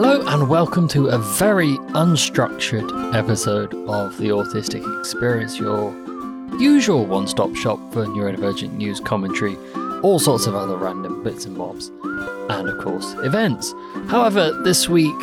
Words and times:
Hello, 0.00 0.24
and 0.28 0.48
welcome 0.48 0.86
to 0.90 1.08
a 1.08 1.18
very 1.18 1.76
unstructured 1.96 3.16
episode 3.16 3.74
of 3.88 4.16
the 4.18 4.28
Autistic 4.28 5.00
Experience, 5.00 5.58
your 5.58 5.90
usual 6.56 7.04
one 7.04 7.26
stop 7.26 7.52
shop 7.56 7.80
for 7.92 8.06
neurodivergent 8.06 8.74
news 8.74 9.00
commentary, 9.00 9.56
all 10.02 10.20
sorts 10.20 10.46
of 10.46 10.54
other 10.54 10.76
random 10.76 11.24
bits 11.24 11.46
and 11.46 11.58
bobs, 11.58 11.88
and 12.48 12.68
of 12.68 12.78
course, 12.78 13.12
events. 13.24 13.74
However, 14.06 14.52
this 14.62 14.88
week, 14.88 15.18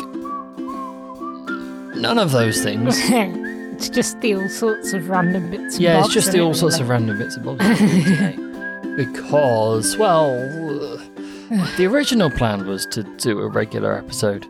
none 1.96 2.18
of 2.18 2.32
those 2.32 2.62
things. 2.62 2.98
it's 3.00 3.88
just 3.88 4.20
the 4.20 4.34
all 4.34 4.48
sorts 4.50 4.92
of 4.92 5.08
random 5.08 5.50
bits 5.50 5.76
and 5.76 5.84
yeah, 5.84 6.00
bobs. 6.00 6.08
it's 6.08 6.14
just 6.14 6.32
the 6.32 6.40
all 6.40 6.52
sorts 6.52 6.78
of 6.80 6.90
random 6.90 7.16
bits 7.16 7.36
and 7.36 7.46
bobs 7.46 7.64
today. 7.78 8.36
Because, 8.94 9.96
well, 9.96 10.34
the 11.78 11.86
original 11.86 12.30
plan 12.30 12.66
was 12.66 12.84
to 12.86 13.02
do 13.02 13.40
a 13.40 13.48
regular 13.48 13.96
episode 13.96 14.46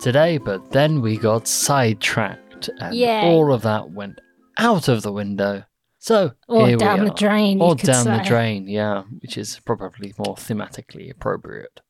today, 0.00 0.38
but 0.38 0.70
then 0.70 1.00
we 1.00 1.16
got 1.16 1.46
sidetracked 1.46 2.68
and 2.78 2.94
Yay. 2.94 3.22
all 3.26 3.52
of 3.52 3.62
that 3.62 3.90
went 3.90 4.20
out 4.58 4.88
of 4.88 5.02
the 5.02 5.12
window. 5.12 5.64
So, 5.98 6.32
Or 6.48 6.74
down 6.76 7.04
the 7.04 7.10
drain. 7.12 7.60
Or 7.60 7.74
down 7.74 8.06
the 8.06 8.22
drain, 8.24 8.66
yeah, 8.68 9.02
which 9.20 9.36
is 9.36 9.60
probably 9.66 10.14
more 10.18 10.34
thematically 10.34 11.10
appropriate. 11.10 11.80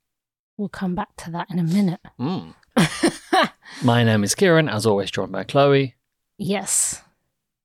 We'll 0.56 0.68
come 0.68 0.94
back 0.96 1.14
to 1.18 1.30
that 1.30 1.48
in 1.50 1.58
a 1.60 1.62
minute. 1.62 2.00
Mm. 2.18 2.54
My 3.84 4.02
name 4.02 4.24
is 4.24 4.34
Kieran, 4.34 4.68
as 4.68 4.84
always, 4.84 5.10
joined 5.10 5.32
by 5.32 5.44
Chloe. 5.44 5.94
yes, 6.38 7.02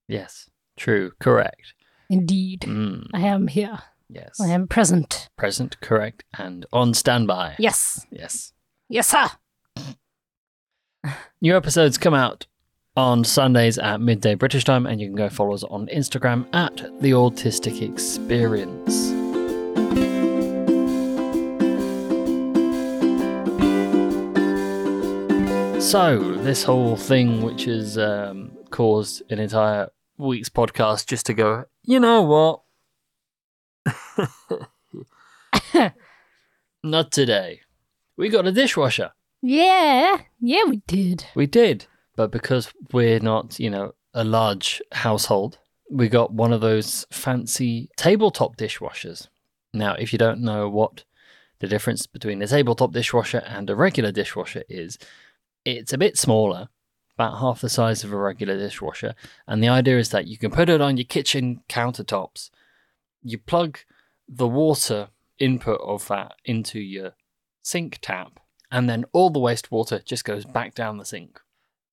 Yes, 0.08 0.50
true, 0.77 1.12
correct. 1.20 1.73
indeed. 2.12 2.62
Mm, 2.62 3.08
I 3.12 3.22
am 3.22 3.48
here. 3.48 3.80
yes. 4.08 4.39
I 4.39 4.50
am 4.50 4.67
present. 4.67 5.30
Present, 5.36 5.81
correct, 5.81 6.23
and 6.38 6.67
on 6.72 6.94
standby. 6.94 7.55
Yes. 7.58 8.05
Yes. 8.12 8.53
Yes, 8.88 9.08
sir. 9.08 9.27
New 11.42 11.56
episodes 11.56 11.98
come 11.98 12.14
out 12.14 12.45
on 12.95 13.23
Sundays 13.23 13.78
at 13.78 14.02
midday 14.02 14.36
British 14.36 14.64
time, 14.64 14.86
and 14.86 15.02
you 15.02 15.08
can 15.08 15.16
go 15.16 15.30
follow 15.30 15.53
us 15.53 15.64
on 15.64 15.88
Instagram 15.88 16.45
at 16.53 16.75
the 17.02 17.12
Autistic 17.12 17.81
Experience. 17.81 19.14
So, 25.84 26.36
this 26.38 26.64
whole 26.64 26.95
thing, 26.95 27.42
which 27.42 27.66
has 27.66 27.97
um, 27.97 28.52
caused 28.72 29.22
an 29.30 29.40
entire 29.40 29.90
week's 30.17 30.50
podcast 30.50 31.06
just 31.06 31.25
to 31.28 31.34
go, 31.34 31.66
you 31.84 32.00
know 32.00 32.22
what? 32.23 32.62
Not 36.84 37.12
today. 37.12 37.62
We 38.17 38.30
got 38.30 38.47
a 38.47 38.52
dishwasher. 38.52 39.12
Yeah. 39.47 40.21
Yeah, 40.39 40.63
we 40.67 40.77
did. 40.88 41.25
We 41.35 41.45
did, 41.45 41.85
but 42.15 42.31
because 42.31 42.73
we're 42.91 43.19
not, 43.19 43.59
you 43.59 43.69
know, 43.69 43.93
a 44.11 44.23
large 44.23 44.81
household, 44.91 45.59
we 45.88 46.09
got 46.09 46.33
one 46.33 46.51
of 46.51 46.61
those 46.61 47.05
fancy 47.11 47.91
tabletop 47.95 48.57
dishwashers. 48.57 49.27
Now, 49.71 49.93
if 49.93 50.11
you 50.11 50.17
don't 50.17 50.41
know 50.41 50.67
what 50.67 51.03
the 51.59 51.67
difference 51.67 52.07
between 52.07 52.41
a 52.41 52.47
tabletop 52.47 52.91
dishwasher 52.91 53.43
and 53.45 53.69
a 53.69 53.75
regular 53.75 54.11
dishwasher 54.11 54.63
is, 54.67 54.97
it's 55.63 55.93
a 55.93 55.97
bit 55.99 56.17
smaller, 56.17 56.69
about 57.16 57.38
half 57.38 57.61
the 57.61 57.69
size 57.69 58.03
of 58.03 58.11
a 58.11 58.17
regular 58.17 58.57
dishwasher, 58.57 59.13
and 59.47 59.63
the 59.63 59.69
idea 59.69 59.99
is 59.99 60.09
that 60.09 60.25
you 60.25 60.39
can 60.39 60.49
put 60.49 60.69
it 60.69 60.81
on 60.81 60.97
your 60.97 61.05
kitchen 61.05 61.61
countertops. 61.69 62.49
You 63.21 63.38
plug 63.38 63.77
the 64.27 64.47
water 64.47 65.09
input 65.38 65.79
of 65.81 66.07
that 66.07 66.33
into 66.45 66.79
your 66.79 67.11
sink 67.61 67.99
tap, 68.01 68.39
and 68.71 68.89
then 68.89 69.05
all 69.13 69.30
the 69.30 69.39
wastewater 69.39 70.03
just 70.03 70.25
goes 70.25 70.45
back 70.45 70.73
down 70.75 70.97
the 70.97 71.05
sink. 71.05 71.39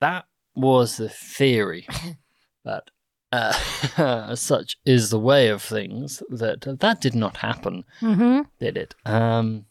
That 0.01 0.25
was 0.55 0.97
the 0.97 1.09
theory, 1.09 1.87
but 2.65 2.91
uh, 3.31 4.35
such 4.35 4.77
is 4.85 5.11
the 5.11 5.19
way 5.19 5.49
of 5.49 5.63
things 5.63 6.23
that 6.29 6.61
that 6.81 7.01
did 7.01 7.15
not 7.15 7.39
happen, 7.39 7.85
Mm-hmm. 8.01 8.43
did 8.59 8.77
it? 8.77 8.95
Um, 9.07 9.67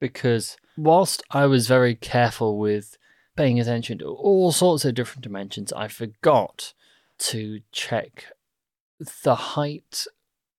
because 0.00 0.56
whilst 0.76 1.22
I 1.30 1.46
was 1.46 1.68
very 1.68 1.94
careful 1.94 2.58
with 2.58 2.96
paying 3.36 3.60
attention 3.60 3.98
to 3.98 4.06
all 4.06 4.50
sorts 4.52 4.84
of 4.84 4.94
different 4.94 5.22
dimensions, 5.22 5.72
I 5.72 5.88
forgot 5.88 6.72
to 7.18 7.60
check 7.70 8.26
the 9.22 9.34
height 9.34 10.06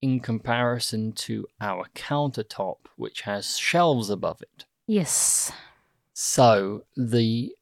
in 0.01 0.19
comparison 0.19 1.11
to 1.11 1.47
our 1.59 1.85
countertop, 1.95 2.77
which 2.95 3.21
has 3.21 3.57
shelves 3.57 4.09
above 4.11 4.41
it. 4.41 4.65
Yes. 4.85 5.51
So 6.19 6.85
the 6.95 7.53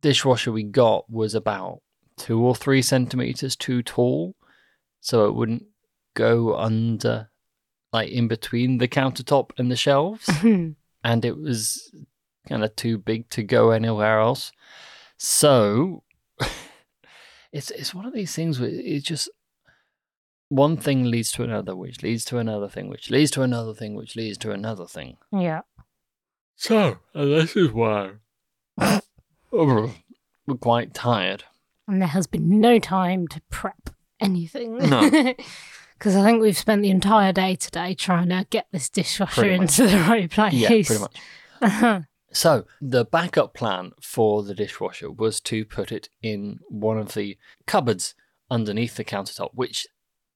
dishwasher 0.00 0.52
we 0.52 0.62
got 0.62 1.10
was 1.10 1.34
about 1.34 1.80
two 2.16 2.40
or 2.40 2.54
three 2.54 2.82
centimeters 2.82 3.56
too 3.56 3.82
tall, 3.82 4.36
so 5.00 5.26
it 5.26 5.34
wouldn't 5.34 5.64
go 6.14 6.56
under, 6.56 7.30
like 7.92 8.08
in 8.10 8.28
between 8.28 8.78
the 8.78 8.86
countertop 8.86 9.50
and 9.58 9.72
the 9.72 9.76
shelves, 9.76 10.30
and 10.44 11.24
it 11.24 11.36
was 11.36 11.92
kind 12.48 12.62
of 12.62 12.76
too 12.76 12.96
big 12.96 13.28
to 13.30 13.42
go 13.42 13.72
anywhere 13.72 14.20
else. 14.20 14.52
So 15.16 16.04
it's 17.52 17.72
it's 17.72 17.92
one 17.92 18.06
of 18.06 18.12
these 18.12 18.32
things 18.36 18.60
where 18.60 18.70
it 18.70 19.02
just 19.02 19.28
one 20.48 20.76
thing 20.76 21.06
leads 21.06 21.32
to 21.32 21.42
another, 21.42 21.74
which 21.74 22.04
leads 22.04 22.24
to 22.26 22.38
another 22.38 22.68
thing, 22.68 22.88
which 22.88 23.10
leads 23.10 23.32
to 23.32 23.42
another 23.42 23.74
thing, 23.74 23.96
which 23.96 24.14
leads 24.14 24.38
to 24.38 24.52
another 24.52 24.86
thing. 24.86 25.16
yeah. 25.32 25.62
So, 26.60 26.98
and 27.14 27.32
this 27.32 27.56
is 27.56 27.72
why 27.72 28.10
we're 29.50 29.88
quite 30.60 30.92
tired. 30.92 31.44
And 31.88 32.02
there 32.02 32.08
has 32.08 32.26
been 32.26 32.60
no 32.60 32.78
time 32.78 33.26
to 33.28 33.40
prep 33.48 33.88
anything. 34.20 34.76
No. 34.76 35.34
Because 35.98 36.16
I 36.16 36.24
think 36.24 36.40
we've 36.40 36.56
spent 36.56 36.80
the 36.80 36.88
entire 36.88 37.30
day 37.30 37.56
today 37.56 37.94
trying 37.94 38.30
to 38.30 38.46
get 38.48 38.66
this 38.72 38.88
dishwasher 38.88 39.42
Pretty 39.42 39.58
much. 39.58 39.78
into 39.78 39.94
the 39.94 40.02
right 40.04 40.30
place. 40.30 40.54
Yeah, 40.54 40.68
pretty 40.68 40.98
much. 40.98 42.04
So, 42.32 42.64
the 42.80 43.04
backup 43.04 43.52
plan 43.52 43.92
for 44.00 44.42
the 44.42 44.54
dishwasher 44.54 45.10
was 45.10 45.40
to 45.42 45.64
put 45.66 45.92
it 45.92 46.08
in 46.22 46.60
one 46.68 46.96
of 46.96 47.12
the 47.12 47.36
cupboards 47.66 48.14
underneath 48.50 48.96
the 48.96 49.04
countertop, 49.04 49.50
which 49.52 49.86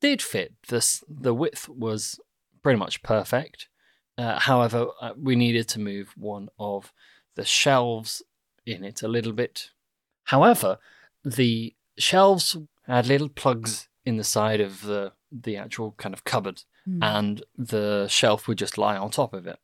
did 0.03 0.21
fit. 0.21 0.53
This, 0.69 1.03
the 1.09 1.33
width 1.33 1.67
was 1.69 2.21
pretty 2.62 2.79
much 2.79 3.03
perfect. 3.03 3.69
Uh, 4.16 4.38
however, 4.38 4.88
uh, 5.00 5.12
we 5.20 5.34
needed 5.36 5.69
to 5.69 5.80
move 5.80 6.14
one 6.16 6.48
of 6.58 6.92
the 7.34 7.44
shelves 7.44 8.22
in 8.66 8.84
it 8.84 9.02
a 9.02 9.08
little 9.08 9.32
bit. 9.32 9.70
However, 10.25 10.78
the 11.25 11.75
shelves 11.98 12.56
had 12.86 13.06
little 13.06 13.28
plugs 13.28 13.88
in 14.04 14.16
the 14.16 14.25
side 14.25 14.60
of 14.60 14.82
the 14.82 15.12
the 15.32 15.56
actual 15.56 15.92
kind 15.98 16.14
of 16.14 16.22
cupboard, 16.25 16.62
Hmm. 16.84 17.02
and 17.02 17.42
the 17.58 18.06
shelf 18.08 18.47
would 18.47 18.58
just 18.58 18.78
lie 18.78 18.97
on 18.97 19.10
top 19.10 19.32
of 19.34 19.47
it, 19.48 19.58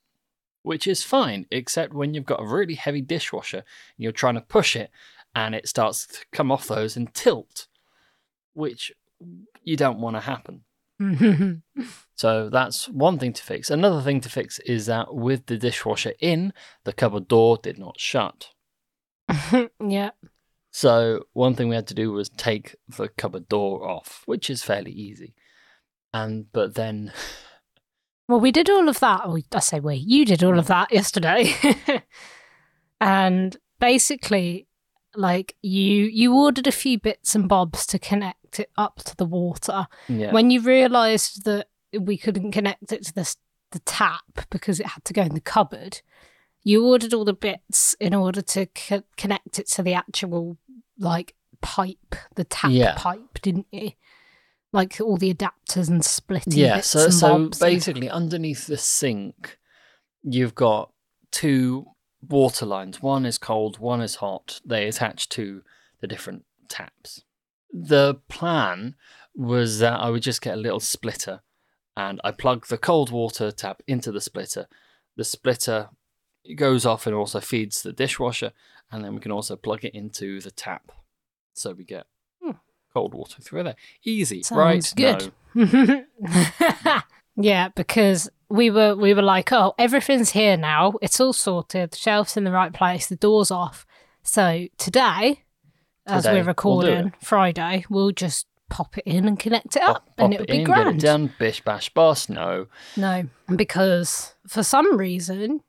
which 0.62 0.86
is 0.88 1.02
fine, 1.04 1.46
except 1.52 1.92
when 1.94 2.12
you've 2.14 2.24
got 2.26 2.40
a 2.40 2.46
really 2.46 2.74
heavy 2.74 3.02
dishwasher 3.02 3.58
and 3.58 3.64
you're 3.98 4.10
trying 4.10 4.34
to 4.34 4.40
push 4.40 4.74
it, 4.74 4.90
and 5.34 5.54
it 5.54 5.68
starts 5.68 6.06
to 6.08 6.24
come 6.32 6.50
off 6.50 6.66
those 6.66 6.96
and 6.96 7.14
tilt, 7.14 7.68
which 8.54 8.90
you 9.62 9.76
don't 9.76 10.00
want 10.00 10.16
to 10.16 10.20
happen. 10.20 10.64
So 12.20 12.50
that's 12.50 12.86
one 12.90 13.18
thing 13.18 13.32
to 13.32 13.42
fix. 13.42 13.70
Another 13.70 14.02
thing 14.02 14.20
to 14.20 14.28
fix 14.28 14.58
is 14.58 14.84
that 14.84 15.14
with 15.14 15.46
the 15.46 15.56
dishwasher 15.56 16.12
in, 16.20 16.52
the 16.84 16.92
cupboard 16.92 17.28
door 17.28 17.56
did 17.56 17.78
not 17.78 17.98
shut. 17.98 18.50
yeah. 19.82 20.10
So 20.70 21.24
one 21.32 21.54
thing 21.54 21.70
we 21.70 21.76
had 21.76 21.86
to 21.86 21.94
do 21.94 22.12
was 22.12 22.28
take 22.28 22.76
the 22.86 23.08
cupboard 23.08 23.48
door 23.48 23.88
off, 23.88 24.22
which 24.26 24.50
is 24.50 24.62
fairly 24.62 24.92
easy. 24.92 25.32
And 26.12 26.52
but 26.52 26.74
then 26.74 27.10
Well, 28.28 28.38
we 28.38 28.52
did 28.52 28.68
all 28.68 28.90
of 28.90 29.00
that. 29.00 29.22
Or 29.24 29.38
I 29.54 29.58
say 29.60 29.80
we. 29.80 29.94
You 29.94 30.26
did 30.26 30.44
all 30.44 30.58
of 30.58 30.66
that 30.66 30.92
yesterday, 30.92 31.54
and 33.00 33.56
basically, 33.78 34.66
like 35.16 35.56
you, 35.62 36.04
you 36.04 36.34
ordered 36.34 36.66
a 36.66 36.72
few 36.72 37.00
bits 37.00 37.34
and 37.34 37.48
bobs 37.48 37.86
to 37.86 37.98
connect 37.98 38.60
it 38.60 38.70
up 38.76 38.96
to 39.04 39.16
the 39.16 39.24
water. 39.24 39.86
yeah, 40.06 40.32
When 40.32 40.50
you 40.50 40.60
realised 40.60 41.46
that 41.46 41.68
we 41.98 42.16
couldn't 42.16 42.52
connect 42.52 42.92
it 42.92 43.04
to 43.06 43.14
the 43.14 43.34
the 43.72 43.78
tap 43.80 44.46
because 44.50 44.80
it 44.80 44.86
had 44.86 45.04
to 45.04 45.12
go 45.12 45.22
in 45.22 45.34
the 45.34 45.40
cupboard, 45.40 46.00
you 46.64 46.84
ordered 46.84 47.14
all 47.14 47.24
the 47.24 47.32
bits 47.32 47.94
in 48.00 48.12
order 48.14 48.42
to 48.42 48.66
co- 48.66 49.04
connect 49.16 49.58
it 49.58 49.68
to 49.68 49.82
the 49.82 49.94
actual 49.94 50.56
like 50.98 51.34
pipe, 51.60 52.16
the 52.34 52.44
tap 52.44 52.70
Yeah. 52.72 52.94
pipe, 52.96 53.40
didn't 53.42 53.68
you? 53.70 53.92
Like 54.72 55.00
all 55.00 55.16
the 55.16 55.32
adapters 55.32 55.88
and 55.88 56.04
splitting 56.04 56.52
yeah. 56.52 56.80
So 56.80 57.04
and 57.04 57.14
so 57.14 57.48
basically, 57.60 58.08
underneath 58.10 58.66
the 58.66 58.76
sink, 58.76 59.58
you've 60.22 60.54
got 60.54 60.92
two 61.30 61.86
water 62.28 62.66
lines. 62.66 63.00
One 63.02 63.24
is 63.24 63.38
cold, 63.38 63.78
one 63.78 64.00
is 64.00 64.16
hot. 64.16 64.60
They 64.64 64.86
attach 64.86 65.28
to 65.30 65.62
the 66.00 66.06
different 66.06 66.44
taps. 66.68 67.24
The 67.72 68.16
plan 68.28 68.96
was 69.34 69.78
that 69.78 70.00
I 70.00 70.10
would 70.10 70.22
just 70.22 70.42
get 70.42 70.54
a 70.54 70.60
little 70.60 70.80
splitter 70.80 71.40
and 71.96 72.20
I 72.24 72.30
plug 72.30 72.66
the 72.66 72.78
cold 72.78 73.10
water 73.10 73.50
tap 73.50 73.82
into 73.86 74.10
the 74.12 74.20
splitter. 74.20 74.66
The 75.16 75.24
splitter 75.24 75.90
goes 76.56 76.86
off 76.86 77.06
and 77.06 77.14
also 77.14 77.40
feeds 77.40 77.82
the 77.82 77.92
dishwasher, 77.92 78.52
and 78.90 79.04
then 79.04 79.14
we 79.14 79.20
can 79.20 79.32
also 79.32 79.56
plug 79.56 79.84
it 79.84 79.94
into 79.94 80.40
the 80.40 80.50
tap, 80.50 80.92
so 81.54 81.72
we 81.72 81.84
get 81.84 82.06
Hmm. 82.42 82.52
cold 82.94 83.14
water 83.14 83.42
through 83.42 83.64
there. 83.64 83.76
Easy, 84.04 84.42
Sounds 84.42 84.58
right? 84.58 84.92
good. 84.96 85.32
No. 85.54 86.04
yeah, 87.36 87.68
because 87.74 88.30
we 88.48 88.70
were 88.70 88.94
we 88.96 89.14
were 89.14 89.22
like, 89.22 89.52
oh, 89.52 89.74
everything's 89.78 90.30
here 90.30 90.56
now. 90.56 90.94
It's 91.02 91.20
all 91.20 91.32
sorted. 91.32 91.92
The 91.92 91.96
shelves 91.96 92.36
in 92.36 92.44
the 92.44 92.52
right 92.52 92.72
place. 92.72 93.06
The 93.06 93.16
doors 93.16 93.50
off. 93.50 93.86
So 94.22 94.66
today, 94.78 95.44
as 96.06 96.22
Today, 96.24 96.34
we're 96.34 96.38
we'll 96.40 96.46
recording 96.46 97.12
Friday, 97.22 97.84
we'll 97.88 98.12
just 98.12 98.46
pop 98.70 98.96
it 98.96 99.04
in 99.06 99.26
and 99.28 99.38
connect 99.38 99.76
it 99.76 99.82
up, 99.82 100.06
Pop, 100.06 100.08
and 100.18 100.32
pop 100.32 100.34
it 100.34 100.40
would 100.40 100.46
be 100.48 100.58
in, 100.60 100.64
get 100.64 100.78
it 100.78 100.82
grand. 100.82 101.00
done. 101.00 101.34
Bish 101.38 101.60
bash 101.62 101.92
boss. 101.92 102.28
No, 102.30 102.66
No, 102.96 103.24
because 103.54 104.34
for 104.48 104.62
some 104.62 104.96
reason, 104.96 105.60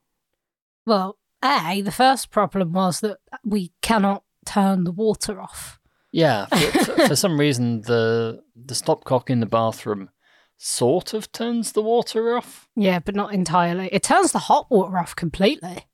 well, 0.85 1.17
a 1.43 1.81
the 1.81 1.91
first 1.91 2.29
problem 2.31 2.71
was 2.73 2.99
that 3.01 3.17
we 3.43 3.71
cannot 3.81 4.23
turn 4.45 4.83
the 4.85 4.91
water 4.91 5.41
off. 5.41 5.79
yeah. 6.11 6.45
For, 6.47 6.85
for, 6.85 7.07
for 7.09 7.15
some 7.15 7.39
reason, 7.39 7.81
the 7.81 8.41
the 8.55 8.73
stopcock 8.75 9.29
in 9.29 9.39
the 9.39 9.45
bathroom 9.45 10.09
sort 10.57 11.13
of 11.15 11.31
turns 11.31 11.71
the 11.71 11.81
water 11.81 12.35
off. 12.37 12.67
Yeah, 12.75 12.99
but 12.99 13.15
not 13.15 13.33
entirely. 13.33 13.89
It 13.91 14.03
turns 14.03 14.31
the 14.31 14.39
hot 14.39 14.67
water 14.69 14.97
off 14.99 15.15
completely, 15.15 15.87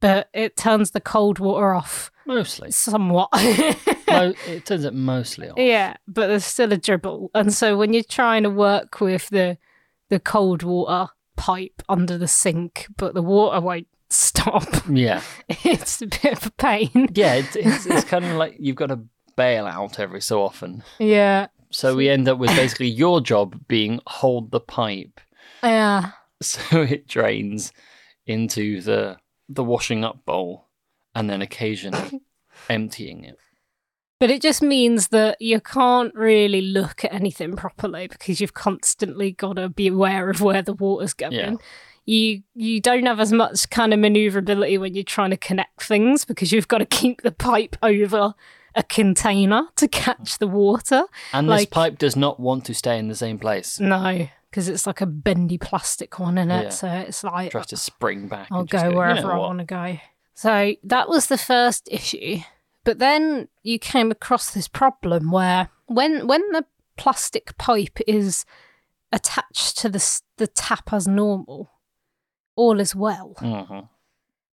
but 0.00 0.28
it 0.34 0.56
turns 0.56 0.90
the 0.90 1.00
cold 1.00 1.38
water 1.38 1.72
off 1.74 2.10
Mostly, 2.26 2.70
somewhat. 2.70 3.28
Mo- 4.18 4.34
it 4.46 4.66
turns 4.66 4.84
it 4.84 4.94
mostly 4.94 5.48
off. 5.50 5.58
yeah, 5.58 5.96
but 6.06 6.26
there's 6.28 6.44
still 6.44 6.72
a 6.72 6.76
dribble, 6.76 7.30
and 7.34 7.52
so 7.52 7.76
when 7.76 7.92
you're 7.92 8.02
trying 8.02 8.42
to 8.44 8.50
work 8.50 9.00
with 9.00 9.28
the 9.30 9.58
the 10.10 10.20
cold 10.20 10.62
water 10.62 11.12
pipe 11.36 11.82
under 11.88 12.16
the 12.18 12.28
sink, 12.28 12.86
but 12.96 13.14
the 13.14 13.22
water 13.22 13.60
won't 13.60 13.88
stop, 14.10 14.66
Yeah, 14.88 15.22
it's 15.48 16.00
a 16.02 16.06
bit 16.06 16.24
of 16.32 16.46
a 16.46 16.50
pain. 16.52 17.08
yeah. 17.14 17.34
It's 17.34 17.56
it's, 17.56 17.86
it's 17.86 18.04
kind 18.04 18.24
of 18.24 18.32
like 18.36 18.56
you've 18.58 18.76
got 18.76 18.88
to 18.88 19.00
bail 19.36 19.66
out 19.66 19.98
every 19.98 20.20
so 20.20 20.42
often. 20.42 20.84
Yeah, 21.00 21.48
So 21.70 21.96
we 21.96 22.08
end 22.08 22.28
up 22.28 22.38
with 22.38 22.50
basically 22.50 22.88
your 22.88 23.20
job 23.20 23.58
being 23.66 24.00
hold 24.06 24.50
the 24.52 24.60
pipe 24.60 25.20
yeah, 25.62 26.10
so 26.42 26.82
it 26.82 27.08
drains 27.08 27.72
into 28.26 28.80
the 28.82 29.16
the 29.48 29.64
washing 29.64 30.04
up 30.04 30.24
bowl 30.24 30.68
and 31.14 31.28
then 31.28 31.40
occasionally 31.42 32.20
emptying 32.70 33.24
it. 33.24 33.38
But 34.24 34.30
it 34.30 34.40
just 34.40 34.62
means 34.62 35.08
that 35.08 35.36
you 35.38 35.60
can't 35.60 36.14
really 36.14 36.62
look 36.62 37.04
at 37.04 37.12
anything 37.12 37.56
properly 37.56 38.06
because 38.08 38.40
you've 38.40 38.54
constantly 38.54 39.32
got 39.32 39.56
to 39.56 39.68
be 39.68 39.88
aware 39.88 40.30
of 40.30 40.40
where 40.40 40.62
the 40.62 40.72
water's 40.72 41.12
going. 41.12 41.34
Yeah. 41.34 41.54
You 42.06 42.42
you 42.54 42.80
don't 42.80 43.04
have 43.04 43.20
as 43.20 43.32
much 43.32 43.68
kind 43.68 43.92
of 43.92 44.00
maneuverability 44.00 44.78
when 44.78 44.94
you're 44.94 45.04
trying 45.04 45.28
to 45.28 45.36
connect 45.36 45.82
things 45.82 46.24
because 46.24 46.52
you've 46.52 46.68
got 46.68 46.78
to 46.78 46.86
keep 46.86 47.20
the 47.20 47.32
pipe 47.32 47.76
over 47.82 48.32
a 48.74 48.82
container 48.82 49.64
to 49.76 49.88
catch 49.88 50.38
the 50.38 50.48
water. 50.48 51.04
And 51.34 51.50
this 51.50 51.66
pipe 51.66 51.98
does 51.98 52.16
not 52.16 52.40
want 52.40 52.64
to 52.64 52.74
stay 52.74 52.98
in 52.98 53.08
the 53.08 53.14
same 53.14 53.38
place. 53.38 53.78
No, 53.78 54.26
because 54.48 54.70
it's 54.70 54.86
like 54.86 55.02
a 55.02 55.06
bendy 55.06 55.58
plastic 55.58 56.18
one 56.18 56.38
in 56.38 56.50
it, 56.50 56.62
Yeah. 56.62 56.68
so 56.70 56.88
it's 56.88 57.24
like 57.24 57.50
Tries 57.50 57.66
to 57.66 57.76
spring 57.76 58.28
back. 58.28 58.48
I'll 58.50 58.64
go 58.64 58.88
"You 58.88 58.96
wherever 58.96 59.20
know 59.20 59.32
I 59.32 59.36
want 59.36 59.58
to 59.58 59.66
go. 59.66 59.98
So 60.32 60.76
that 60.84 61.10
was 61.10 61.26
the 61.26 61.36
first 61.36 61.90
issue. 61.92 62.38
But 62.84 62.98
then 62.98 63.48
you 63.62 63.78
came 63.78 64.10
across 64.10 64.50
this 64.50 64.68
problem 64.68 65.30
where 65.30 65.70
when 65.86 66.26
when 66.26 66.42
the 66.52 66.64
plastic 66.96 67.56
pipe 67.58 67.98
is 68.06 68.44
attached 69.12 69.78
to 69.78 69.88
the 69.88 70.20
the 70.36 70.46
tap 70.46 70.92
as 70.92 71.06
normal, 71.08 71.70
all 72.56 72.80
is 72.80 72.94
well. 72.94 73.34
Mhm. 73.40 73.88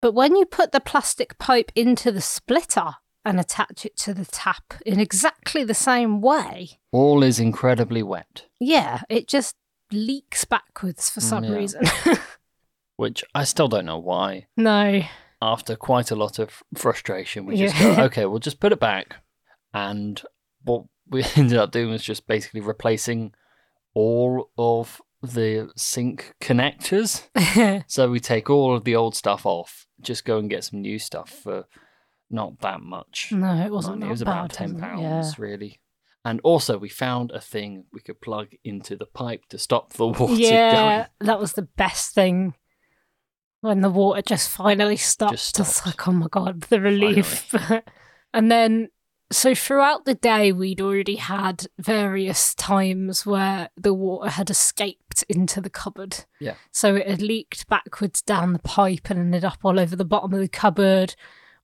But 0.01 0.13
when 0.13 0.35
you 0.35 0.45
put 0.45 0.71
the 0.71 0.79
plastic 0.81 1.37
pipe 1.39 1.71
into 1.75 2.11
the 2.11 2.21
splitter 2.21 2.95
and 3.23 3.39
attach 3.39 3.85
it 3.85 3.97
to 3.97 4.13
the 4.13 4.25
tap 4.25 4.75
in 4.85 4.99
exactly 4.99 5.63
the 5.63 5.73
same 5.73 6.21
way, 6.21 6.79
All 6.91 7.23
is 7.23 7.39
incredibly 7.39 8.03
wet, 8.03 8.45
yeah, 8.59 9.01
it 9.09 9.27
just 9.27 9.55
leaks 9.91 10.45
backwards 10.45 11.09
for 11.09 11.21
some 11.21 11.43
Yeah. 11.43 11.55
reason. 11.55 11.83
which 12.97 13.23
I 13.33 13.43
still 13.43 13.67
don't 13.67 13.85
know 13.85 13.97
why. 13.99 14.47
no. 14.57 15.01
After 15.41 15.75
quite 15.75 16.11
a 16.11 16.15
lot 16.15 16.39
of 16.39 16.63
frustration, 16.75 17.45
we 17.45 17.57
just 17.57 17.75
Yeah. 17.75 17.95
go, 17.95 18.03
okay, 18.05 18.25
we'll 18.25 18.39
just 18.39 18.59
put 18.59 18.71
it 18.71 18.79
back. 18.79 19.17
And 19.73 20.21
what 20.63 20.85
we 21.07 21.23
ended 21.35 21.57
up 21.57 21.71
doing 21.71 21.89
was 21.89 22.03
just 22.03 22.27
basically 22.27 22.61
replacing 22.61 23.33
all 23.93 24.49
of 24.57 25.01
the 25.21 25.69
sink 25.75 26.33
connectors. 26.41 27.23
So 27.87 28.09
we 28.09 28.19
take 28.19 28.49
all 28.49 28.75
of 28.75 28.83
the 28.83 28.95
old 28.95 29.15
stuff 29.15 29.45
off, 29.45 29.87
just 30.01 30.25
go 30.25 30.37
and 30.37 30.49
get 30.49 30.63
some 30.63 30.81
new 30.81 30.99
stuff 30.99 31.29
for 31.29 31.65
not 32.29 32.59
that 32.61 32.81
much. 32.81 33.29
no, 33.31 33.53
it 33.65 33.71
wasn't. 33.71 33.99
money. 33.99 34.09
It 34.09 34.11
was 34.11 34.23
bad, 34.23 34.31
about 34.31 34.49
ten 34.53 34.77
pounds, 34.79 35.37
really. 35.39 35.79
And 36.23 36.41
also, 36.43 36.77
we 36.77 36.89
found 36.89 37.31
a 37.31 37.39
thing 37.39 37.85
we 37.93 38.01
could 38.01 38.19
plug 38.19 38.47
into 38.63 38.95
the 38.95 39.05
pipe 39.05 39.43
to 39.49 39.59
stop 39.59 39.93
the 39.93 40.07
water 40.07 40.33
yeah, 40.33 40.73
going. 40.73 41.05
that 41.27 41.39
was 41.39 41.53
the 41.53 41.61
best 41.77 42.15
thing. 42.15 42.55
When 43.65 43.81
the 43.81 43.89
water 43.89 44.21
just 44.21 44.49
finally 44.49 44.95
stopped, 44.97 45.33
Just 45.33 45.59
it's 45.59 45.69
stopped. 45.75 45.87
like, 45.87 46.07
oh 46.07 46.11
my 46.11 46.27
god, 46.29 46.61
the 46.61 46.79
relief. 46.79 47.53
and 48.33 48.51
then, 48.51 48.89
so 49.31 49.55
throughout 49.55 50.05
the 50.05 50.13
day, 50.13 50.51
we'd 50.51 50.79
already 50.81 51.15
had 51.15 51.65
various 51.79 52.53
times 52.53 53.25
where 53.25 53.69
the 53.75 53.93
water 53.93 54.29
had 54.29 54.49
escaped 54.49 55.23
into 55.29 55.61
the 55.61 55.69
cupboard. 55.71 56.25
Yeah. 56.39 56.55
So 56.71 56.95
it 56.95 57.09
had 57.09 57.21
leaked 57.21 57.67
backwards 57.67 58.21
down 58.21 58.53
the 58.53 58.59
pipe 58.59 59.09
and 59.09 59.19
ended 59.19 59.43
up 59.43 59.59
all 59.63 59.79
over 59.79 59.95
the 59.95 60.05
bottom 60.05 60.33
of 60.33 60.39
the 60.39 60.47
cupboard, 60.47 61.15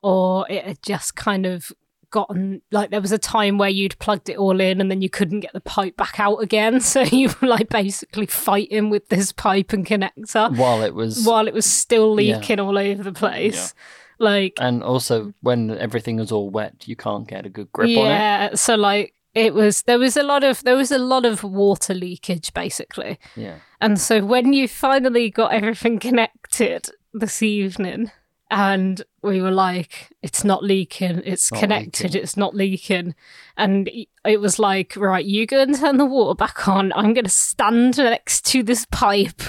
or 0.01 0.47
it 0.49 0.65
had 0.65 0.81
just 0.81 1.15
kind 1.15 1.45
of 1.45 1.71
gotten 2.11 2.61
like 2.71 2.91
there 2.91 3.01
was 3.01 3.11
a 3.11 3.17
time 3.17 3.57
where 3.57 3.69
you'd 3.69 3.97
plugged 3.99 4.29
it 4.29 4.37
all 4.37 4.59
in 4.61 4.79
and 4.81 4.91
then 4.91 5.01
you 5.01 5.09
couldn't 5.09 5.39
get 5.39 5.53
the 5.53 5.61
pipe 5.61 5.95
back 5.97 6.19
out 6.19 6.37
again. 6.37 6.79
So 6.91 7.01
you 7.01 7.29
were 7.41 7.47
like 7.47 7.69
basically 7.69 8.25
fighting 8.27 8.89
with 8.89 9.09
this 9.09 9.31
pipe 9.31 9.73
and 9.73 9.85
connector 9.85 10.55
While 10.55 10.83
it 10.83 10.93
was. 10.93 11.25
while 11.25 11.47
it 11.47 11.53
was 11.53 11.65
still 11.65 12.19
Yeah. 12.19 12.37
leaking 12.37 12.59
all 12.59 12.77
over 12.77 13.01
the 13.03 13.13
place. 13.13 13.73
Like 14.19 14.53
and 14.59 14.83
also, 14.83 15.33
when 15.41 15.71
everything 15.77 16.19
is 16.19 16.31
all 16.31 16.49
wet, 16.51 16.87
you 16.87 16.95
can't 16.95 17.27
get 17.27 17.45
a 17.45 17.49
good 17.49 17.71
grip 17.71 17.85
on 17.89 18.05
it. 18.05 18.09
yeah, 18.09 18.53
so 18.55 18.75
like 18.75 19.15
it 19.33 19.53
was 19.53 19.81
there 19.83 19.97
was 19.97 20.15
a 20.17 20.23
lot 20.23 20.43
of 20.43 20.61
there 20.63 20.75
was 20.75 20.91
a 20.91 20.97
lot 20.99 21.25
of 21.25 21.43
water 21.43 21.93
leakage 21.95 22.53
basically. 22.53 23.17
Yeah. 23.35 23.55
And 23.79 23.99
so 23.99 24.23
when 24.23 24.53
you 24.53 24.67
finally 24.67 25.31
got 25.31 25.53
everything 25.53 25.97
connected 26.07 26.89
this 27.13 27.41
evening, 27.41 28.11
and 28.51 29.01
we 29.23 29.41
were 29.41 29.49
like, 29.51 30.11
it's 30.21 30.43
not 30.43 30.61
leaking, 30.63 31.21
it's 31.25 31.51
Not 31.51 31.59
connected, 31.61 32.03
leaking. 32.11 32.21
it's 32.21 32.35
not 32.37 32.53
leaking. 32.53 33.15
And 33.57 33.89
it 34.25 34.39
was 34.41 34.59
like, 34.59 34.95
right, 34.97 35.25
you 35.25 35.47
go 35.47 35.61
and 35.61 35.73
turn 35.75 35.97
the 35.97 36.05
water 36.05 36.35
back 36.35 36.67
on. 36.67 36.91
I'm 36.93 37.13
going 37.13 37.23
to 37.25 37.29
stand 37.31 37.97
next 37.97 38.45
to 38.47 38.61
this 38.61 38.85
pipe 38.91 39.41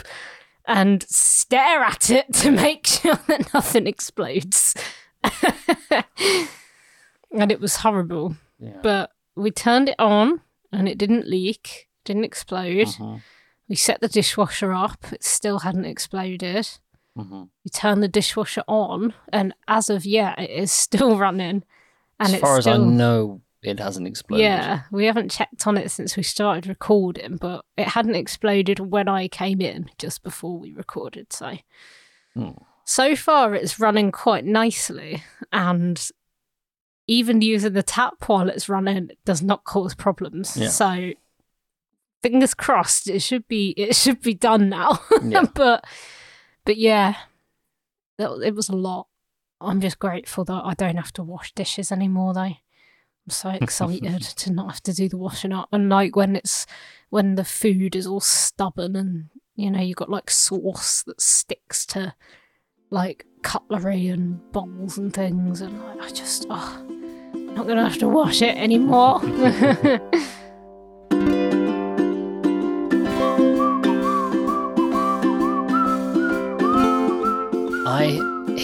and 0.66 1.02
stare 1.08 1.82
at 1.82 2.08
it 2.10 2.32
to 2.34 2.52
make 2.52 2.86
sure 2.86 3.18
that 3.26 3.52
nothing 3.52 3.86
explodes. 3.88 4.74
and 7.32 7.50
it 7.52 7.60
was 7.60 7.76
horrible. 7.76 8.36
Yeah. 8.58 8.78
But 8.82 9.10
we 9.34 9.50
turned 9.50 9.88
it 9.88 9.96
on 9.98 10.40
and 10.70 10.88
it 10.88 10.98
didn't 10.98 11.26
leak, 11.26 11.88
didn't 12.04 12.24
explode. 12.24 12.86
Mhm, 12.88 13.22
We 13.68 13.76
set 13.76 14.00
the 14.00 14.08
dishwasher 14.08 14.72
up, 14.72 15.06
it 15.12 15.24
still 15.24 15.60
hadn't 15.60 15.86
exploded. 15.86 16.68
Mhm. 17.16 17.48
We 17.64 17.70
turned 17.70 18.02
the 18.02 18.08
dishwasher 18.08 18.64
on, 18.68 19.14
and 19.32 19.54
as 19.68 19.90
of 19.90 20.04
yet, 20.04 20.38
it 20.38 20.50
is 20.50 20.72
still 20.72 21.16
running. 21.26 21.62
And 22.20 22.28
As 22.28 22.32
it's 22.34 22.40
far 22.42 22.58
as 22.58 22.64
still, 22.64 22.82
I 22.82 22.86
know, 22.86 23.40
it 23.62 23.78
hasn't 23.80 24.06
exploded. 24.06 24.44
yeah, 24.44 24.82
we 24.90 25.06
haven't 25.06 25.30
checked 25.30 25.66
on 25.66 25.76
it 25.76 25.90
since 25.90 26.16
we 26.16 26.22
started 26.22 26.66
recording, 26.68 27.36
but 27.36 27.64
it 27.76 27.88
hadn't 27.88 28.14
exploded 28.16 28.78
when 28.80 29.08
I 29.08 29.28
came 29.28 29.60
in 29.60 29.90
just 29.98 30.22
before 30.22 30.58
we 30.58 30.72
recorded. 30.72 31.32
So, 31.32 31.56
Hmm. 32.34 32.50
so 32.84 33.14
far, 33.16 33.54
it's 33.54 33.78
running 33.80 34.10
quite 34.12 34.44
nicely, 34.44 35.22
and 35.52 36.00
even 37.08 37.42
using 37.42 37.72
the 37.72 37.82
tap 37.82 38.14
while 38.26 38.48
it's 38.48 38.68
running 38.68 39.10
does 39.24 39.42
not 39.42 39.64
cause 39.64 39.94
problems. 39.94 40.56
Yeah. 40.56 40.68
So, 40.68 41.12
fingers 42.22 42.54
crossed, 42.54 43.08
it 43.08 43.20
should 43.20 43.46
be 43.48 43.70
it 43.76 43.96
should 43.96 44.20
be 44.22 44.34
done 44.34 44.68
now. 44.68 45.00
Yeah. 45.24 45.44
but 45.54 45.84
but 46.64 46.76
yeah, 46.76 47.14
it, 48.18 48.28
it 48.44 48.54
was 48.54 48.68
a 48.68 48.76
lot. 48.76 49.08
I'm 49.60 49.80
just 49.80 49.98
grateful 49.98 50.44
that 50.44 50.62
I 50.64 50.74
don't 50.74 50.96
have 50.96 51.12
to 51.14 51.22
wash 51.22 51.52
dishes 51.52 51.92
anymore, 51.92 52.34
though. 52.34 52.40
I'm 52.40 53.30
so 53.30 53.50
excited 53.50 54.22
to 54.36 54.52
not 54.52 54.70
have 54.70 54.82
to 54.84 54.92
do 54.92 55.08
the 55.08 55.16
washing 55.16 55.52
up. 55.52 55.68
And 55.72 55.88
like 55.88 56.16
when 56.16 56.36
it's 56.36 56.66
when 57.10 57.36
the 57.36 57.44
food 57.44 57.94
is 57.94 58.06
all 58.06 58.20
stubborn 58.20 58.96
and 58.96 59.28
you 59.54 59.70
know 59.70 59.80
you've 59.80 59.96
got 59.96 60.10
like 60.10 60.30
sauce 60.30 61.02
that 61.04 61.20
sticks 61.20 61.86
to 61.86 62.14
like 62.90 63.26
cutlery 63.42 64.08
and 64.08 64.40
bowls 64.52 64.98
and 64.98 65.12
things, 65.12 65.60
and 65.60 65.80
I, 65.82 66.06
I 66.06 66.10
just 66.10 66.46
oh, 66.50 66.84
I'm 66.88 67.54
not 67.54 67.66
gonna 67.66 67.88
have 67.88 67.98
to 67.98 68.08
wash 68.08 68.42
it 68.42 68.56
anymore. 68.56 69.20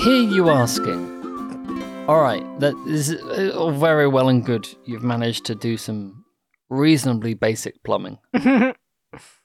hear 0.08 0.22
you 0.22 0.48
asking. 0.48 2.06
All 2.08 2.22
right, 2.22 2.42
that 2.60 2.74
is 2.86 3.12
uh, 3.12 3.52
all 3.54 3.72
very 3.72 4.08
well 4.08 4.30
and 4.30 4.42
good. 4.42 4.66
You've 4.86 5.02
managed 5.02 5.44
to 5.46 5.54
do 5.54 5.76
some 5.76 6.24
reasonably 6.70 7.34
basic 7.34 7.82
plumbing. 7.84 8.18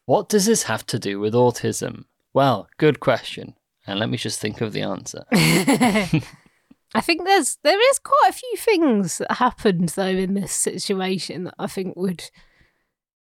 What 0.06 0.28
does 0.28 0.46
this 0.46 0.64
have 0.64 0.86
to 0.88 1.00
do 1.00 1.22
with 1.22 1.34
autism? 1.34 2.04
Well, 2.34 2.68
good 2.78 3.00
question. 3.00 3.56
And 3.88 4.00
let 4.00 4.10
me 4.10 4.18
just 4.18 4.38
think 4.38 4.60
of 4.60 4.74
the 4.74 4.82
answer. 4.82 5.24
I 5.32 7.02
think 7.02 7.24
there's 7.24 7.58
there 7.64 7.80
is 7.90 8.00
quite 8.00 8.30
a 8.30 8.34
few 8.34 8.58
things 8.58 9.20
that 9.20 9.32
happened 9.32 9.90
though 9.90 10.04
in 10.04 10.34
this 10.34 10.52
situation 10.52 11.46
that 11.46 11.56
I 11.58 11.68
think 11.68 11.96
would 11.96 12.30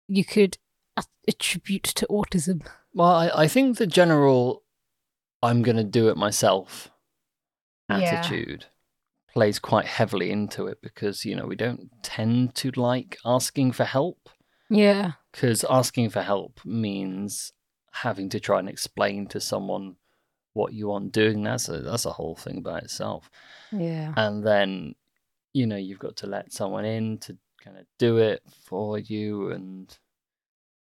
you 0.07 0.23
could 0.23 0.59
attribute 1.27 1.85
to 1.95 2.05
autism. 2.05 2.67
Well, 2.93 3.07
I, 3.07 3.31
I 3.33 3.47
think 3.47 3.77
the 3.77 3.87
general 3.87 4.61
I'm 5.41 5.63
going 5.63 5.77
to 5.77 5.83
do 5.83 6.09
it 6.09 6.17
myself 6.17 6.91
Yeah. 7.89 7.95
attitude 8.19 8.65
plays 9.31 9.59
quite 9.59 9.85
heavily 9.85 10.31
into 10.31 10.65
it 10.67 10.81
because, 10.81 11.23
you 11.25 11.35
know, 11.35 11.45
we 11.45 11.55
don't 11.55 11.89
tend 12.03 12.55
to 12.55 12.71
like 12.75 13.17
asking 13.25 13.71
for 13.73 13.83
help 13.83 14.29
Yeah. 14.69 15.13
because 15.31 15.63
asking 15.69 16.09
for 16.09 16.21
help 16.21 16.59
means 16.65 17.51
having 17.91 18.29
to 18.29 18.39
try 18.39 18.59
and 18.59 18.67
explain 18.69 19.27
to 19.27 19.39
someone 19.39 19.95
what 20.53 20.73
you 20.73 20.87
want 20.87 21.11
doing. 21.11 21.43
That's 21.43 21.69
a, 21.69 21.79
that's 21.79 22.05
a 22.05 22.11
whole 22.11 22.35
thing 22.35 22.61
by 22.61 22.79
itself. 22.79 23.29
Yeah. 23.71 24.13
and 24.17 24.43
then 24.43 24.95
you 25.53 25.65
know 25.67 25.77
you've 25.77 25.99
got 25.99 26.15
to 26.17 26.27
let 26.27 26.51
someone 26.53 26.85
in 26.85 27.17
to 27.19 27.37
kind 27.63 27.77
of 27.77 27.85
do 27.97 28.17
it 28.17 28.41
for 28.65 28.97
you 28.99 29.49
and 29.51 29.97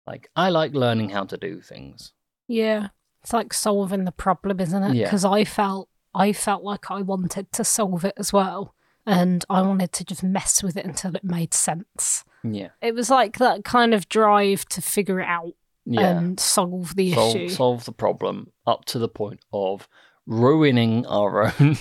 like 0.06 0.28
i 0.37 0.49
like 0.50 0.72
learning 0.75 1.08
how 1.11 1.25
to 1.25 1.37
do 1.37 1.61
things 1.61 2.12
Yeah. 2.49 2.88
It's 3.22 3.32
like 3.32 3.52
solving 3.54 4.04
the 4.04 4.12
problem, 4.12 4.58
isn't 4.61 4.82
it? 4.82 4.94
Yeah. 4.94 5.04
Because 5.06 5.25
I 5.25 5.44
felt 5.44 5.88
I 6.14 6.33
felt 6.33 6.62
like 6.62 6.90
I 6.90 7.02
wanted 7.02 7.52
to 7.52 7.64
solve 7.64 8.04
it 8.04 8.14
as 8.16 8.33
well. 8.33 8.75
And 9.07 9.45
I 9.50 9.62
wanted 9.62 9.92
to 9.92 10.04
just 10.04 10.23
mess 10.23 10.62
with 10.62 10.76
it 10.76 10.85
until 10.87 11.16
it 11.16 11.25
made 11.25 11.52
sense. 11.54 12.25
yeah 12.45 12.69
It 12.81 12.95
was 12.95 13.11
like 13.11 13.38
that 13.38 13.64
kind 13.64 13.95
of 13.95 14.09
drive 14.09 14.64
to 14.66 14.81
figure 14.83 15.19
it 15.21 15.26
out 15.28 15.54
yeah 15.85 16.19
and 16.19 16.38
solve 16.38 16.95
the 16.95 17.12
solve, 17.12 17.35
issue. 17.37 17.49
solve 17.49 17.85
the 17.85 17.92
problem 17.92 18.52
up 18.66 18.85
to 18.85 19.00
the 19.00 19.09
point 19.09 19.40
of 19.52 19.88
ruining 20.26 21.04
our 21.07 21.52
own 21.61 21.76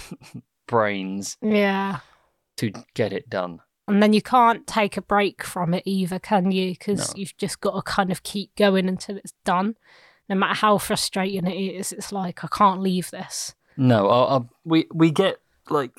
brains 0.67 1.37
Yeah. 1.41 1.99
to 2.57 2.71
get 2.95 3.13
it 3.13 3.29
done 3.29 3.59
And 3.87 4.01
then 4.01 4.13
you 4.13 4.21
can't 4.21 4.65
take 4.65 4.97
a 4.97 5.01
break 5.01 5.43
from 5.43 5.73
it 5.73 5.83
either, 5.85 6.17
can 6.19 6.51
you? 6.51 6.71
Because 6.71 7.09
No. 7.09 7.19
you've 7.19 7.37
just 7.37 7.59
got 7.61 7.75
to 7.75 7.81
kind 7.83 8.11
of 8.11 8.23
keep 8.23 8.55
going 8.55 8.87
until 8.87 9.17
it's 9.17 9.33
done. 9.43 9.75
No 10.29 10.35
matter 10.35 10.55
how 10.55 10.77
frustrating 10.77 11.45
it 11.45 11.55
is, 11.75 11.91
it's 11.91 12.11
like, 12.11 12.43
I 12.43 12.47
can't 12.47 12.79
leave 12.81 13.11
this. 13.11 13.53
No 13.77 14.07
I, 14.09 14.37
I, 14.37 14.41
we 14.65 14.87
we 14.93 15.11
get 15.11 15.39
like 15.69 15.91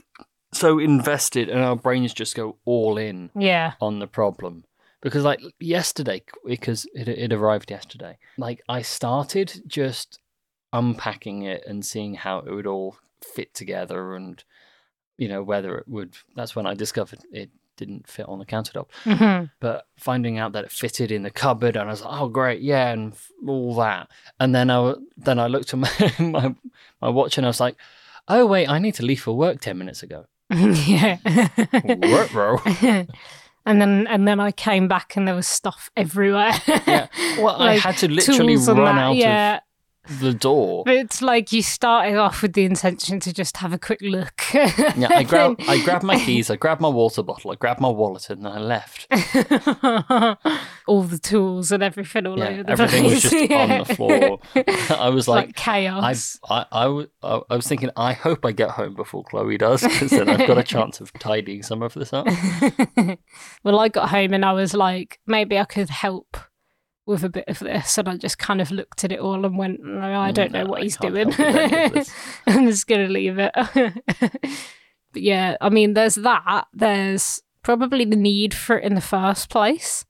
so 0.52 0.78
invested 0.78 1.48
and 1.48 1.60
our 1.60 1.76
brains 1.76 2.12
just 2.12 2.34
go 2.34 2.56
all 2.64 2.98
in 2.98 3.30
Yeah. 3.34 3.72
on 3.80 3.98
the 4.00 4.06
problem 4.06 4.64
because 5.00 5.24
like 5.24 5.40
yesterday 5.58 6.22
because 6.44 6.86
it, 6.94 7.08
it 7.08 7.32
arrived 7.32 7.70
yesterday 7.70 8.18
like 8.36 8.62
i 8.68 8.82
started 8.82 9.62
just 9.66 10.18
unpacking 10.72 11.42
it 11.42 11.64
and 11.66 11.84
seeing 11.84 12.14
how 12.14 12.38
it 12.38 12.50
would 12.52 12.66
all 12.66 12.96
fit 13.22 13.54
together 13.54 14.14
and 14.14 14.44
you 15.18 15.28
know 15.28 15.42
whether 15.42 15.76
it 15.78 15.86
would 15.88 16.16
that's 16.36 16.54
when 16.56 16.66
i 16.66 16.74
discovered 16.74 17.20
it 17.32 17.50
didn't 17.76 18.06
fit 18.08 18.26
on 18.28 18.38
the 18.38 18.44
countertop 18.46 18.86
Mhm. 19.04 19.50
but 19.60 19.86
finding 19.98 20.38
out 20.38 20.52
that 20.52 20.64
it 20.64 20.70
fitted 20.72 21.10
in 21.10 21.22
the 21.22 21.30
cupboard 21.30 21.76
and 21.76 21.88
i 21.88 21.92
was 21.92 22.02
like 22.04 22.20
oh 22.20 22.28
great 22.28 22.60
yeah 22.60 22.90
and 22.92 23.12
f- 23.14 23.30
all 23.46 23.74
that 23.76 24.08
and 24.38 24.54
then 24.54 24.70
i 24.70 24.74
w- 24.74 25.06
then 25.16 25.38
i 25.38 25.46
looked 25.46 25.72
at 25.74 25.78
my, 25.80 25.90
my 26.18 26.54
my 27.00 27.08
watch 27.08 27.38
and 27.38 27.46
i 27.46 27.48
was 27.48 27.60
like 27.60 27.76
oh 28.28 28.44
wait 28.46 28.68
i 28.68 28.78
need 28.78 28.94
to 28.94 29.04
leave 29.04 29.20
for 29.22 29.36
work 29.36 29.60
10 29.60 29.76
minutes 29.78 30.02
ago 30.02 30.26
yeah. 30.50 31.16
Ruh-roh. 31.84 32.60
and 33.66 33.80
then 33.80 34.06
and 34.08 34.28
then 34.28 34.38
I 34.40 34.50
came 34.52 34.86
back 34.88 35.16
and 35.16 35.26
there 35.26 35.34
was 35.34 35.46
stuff 35.46 35.90
everywhere. 35.96 36.52
yeah 36.86 37.06
well 37.38 37.56
i 37.62 37.78
had 37.78 37.96
to 37.98 38.08
literally 38.08 38.54
tools 38.56 38.68
and 38.68 38.78
run 38.78 38.96
that, 38.96 39.02
out 39.02 39.16
yeah. 39.16 39.54
of 39.56 39.60
the 40.20 40.34
door. 40.34 40.82
But 40.84 40.94
it's 40.94 41.22
like 41.22 41.52
you 41.52 41.62
started 41.62 42.16
off 42.16 42.42
with 42.42 42.54
the 42.54 42.64
intention 42.64 43.20
to 43.20 43.32
just 43.32 43.56
have 43.58 43.72
a 43.72 43.78
quick 43.78 44.00
look. 44.02 44.42
Yeah, 44.52 45.08
I 45.10 45.22
grab 45.28 45.56
I 45.60 45.82
grabbed 45.84 46.02
my 46.04 46.18
keys, 46.18 46.50
I 46.50 46.56
grabbed 46.56 46.80
my 46.80 46.88
water 46.88 47.22
bottle, 47.22 47.50
I 47.52 47.54
grabbed 47.54 47.80
my 47.80 47.88
wallet, 47.88 48.28
and 48.30 48.44
then 48.44 48.52
I 48.52 48.58
left. 48.58 49.06
all 50.86 51.02
the 51.02 51.18
tools 51.18 51.70
and 51.72 51.82
everything 51.82 52.26
all 52.26 52.38
Yeah, 52.38 52.48
over 52.48 52.62
the 52.64 52.70
everything 52.72 53.04
was 53.04 53.20
place. 53.24 53.48
just 53.48 53.52
on 53.52 53.78
the 53.78 53.94
floor. 53.94 54.38
I 54.98 55.08
was 55.08 55.28
like, 55.28 55.46
like, 55.48 55.56
chaos. 55.56 56.38
I, 56.48 56.66
I, 56.72 57.06
I 57.22 57.40
I 57.50 57.56
was 57.56 57.66
thinking, 57.66 57.90
I 57.96 58.12
hope 58.12 58.44
I 58.44 58.52
get 58.52 58.70
home 58.70 58.94
before 58.94 59.24
Chloe 59.24 59.56
does, 59.58 59.82
because 59.82 60.10
then 60.10 60.28
I've 60.28 60.46
got 60.46 60.58
a 60.58 60.62
chance 60.64 61.00
of 61.00 61.12
tidying 61.14 61.62
some 61.62 61.82
of 61.82 61.94
this 61.94 62.12
up. 62.12 62.26
well, 63.64 63.78
I 63.78 63.88
got 63.88 64.08
home 64.10 64.34
and 64.34 64.44
I 64.44 64.52
was 64.52 64.74
like, 64.74 65.20
maybe 65.26 65.58
I 65.58 65.64
could 65.64 65.90
help 65.90 66.36
with 67.06 67.24
a 67.24 67.28
bit 67.28 67.44
of 67.48 67.58
this, 67.58 67.98
and 67.98 68.08
I 68.08 68.16
just 68.16 68.38
kind 68.38 68.60
of 68.60 68.70
looked 68.70 69.04
at 69.04 69.12
it 69.12 69.18
all 69.20 69.44
and 69.44 69.58
went, 69.58 69.80
no, 69.82 70.20
I 70.20 70.30
Mm, 70.30 70.34
don't 70.34 70.52
know 70.52 70.66
what 70.66 70.80
I 70.80 70.82
he's 70.82 70.96
doing. 70.96 71.30
help 71.30 71.38
with 71.38 71.56
any 71.72 71.84
of 71.86 71.92
this. 71.94 72.12
I'm 72.46 72.66
just 72.68 72.86
gonna 72.86 73.08
leave 73.08 73.38
it. 73.38 73.52
but 75.12 75.22
yeah, 75.22 75.56
I 75.60 75.68
mean, 75.68 75.94
there's 75.94 76.14
that. 76.16 76.66
There's 76.72 77.40
probably 77.62 78.04
the 78.04 78.16
need 78.16 78.54
for 78.54 78.78
it 78.78 78.84
in 78.84 78.94
the 78.94 79.00
first 79.00 79.48
place. 79.50 80.04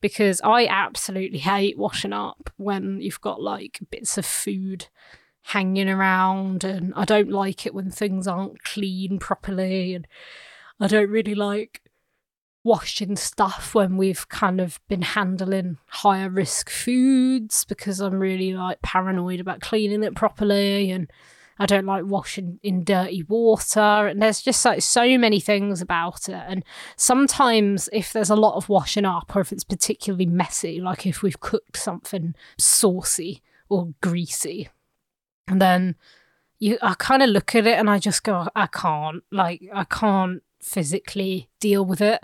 Because 0.00 0.40
I 0.42 0.66
absolutely 0.66 1.38
hate 1.38 1.78
washing 1.78 2.12
up 2.12 2.50
when 2.56 3.00
you've 3.00 3.20
got 3.20 3.40
like 3.40 3.78
bits 3.88 4.18
of 4.18 4.26
food 4.26 4.86
hanging 5.42 5.88
around, 5.88 6.64
and 6.64 6.92
I 6.96 7.04
don't 7.04 7.30
like 7.30 7.66
it 7.66 7.72
when 7.72 7.88
things 7.92 8.26
aren't 8.26 8.64
clean 8.64 9.20
properly, 9.20 9.94
and 9.94 10.08
I 10.80 10.88
don't 10.88 11.08
really 11.08 11.36
like 11.36 11.82
washing 12.64 13.16
stuff 13.16 13.74
when 13.74 13.96
we've 13.96 14.28
kind 14.28 14.60
of 14.60 14.80
been 14.88 15.02
handling 15.02 15.78
higher 15.88 16.30
risk 16.30 16.70
foods 16.70 17.64
because 17.64 18.00
I'm 18.00 18.20
really 18.20 18.52
like 18.52 18.82
paranoid 18.82 19.40
about 19.40 19.60
cleaning 19.60 20.04
it 20.04 20.14
properly 20.14 20.90
and 20.90 21.10
I 21.58 21.66
don't 21.66 21.86
like 21.86 22.04
washing 22.04 22.60
in 22.62 22.84
dirty 22.84 23.24
water. 23.24 23.80
And 23.80 24.22
there's 24.22 24.42
just 24.42 24.64
like 24.64 24.82
so 24.82 25.18
many 25.18 25.40
things 25.40 25.80
about 25.80 26.28
it. 26.28 26.42
And 26.46 26.64
sometimes 26.96 27.88
if 27.92 28.12
there's 28.12 28.30
a 28.30 28.36
lot 28.36 28.56
of 28.56 28.68
washing 28.68 29.04
up 29.04 29.34
or 29.34 29.40
if 29.40 29.52
it's 29.52 29.64
particularly 29.64 30.26
messy 30.26 30.80
like 30.80 31.06
if 31.06 31.22
we've 31.22 31.40
cooked 31.40 31.76
something 31.76 32.34
saucy 32.58 33.42
or 33.68 33.94
greasy 34.02 34.68
and 35.48 35.60
then 35.60 35.96
you 36.58 36.78
I 36.82 36.94
kind 36.94 37.22
of 37.22 37.30
look 37.30 37.54
at 37.54 37.66
it 37.66 37.78
and 37.78 37.90
I 37.90 37.98
just 37.98 38.22
go 38.22 38.48
I 38.54 38.66
can't 38.66 39.22
like 39.32 39.62
I 39.74 39.84
can't 39.84 40.42
physically 40.60 41.48
deal 41.58 41.84
with 41.84 42.00
it 42.00 42.20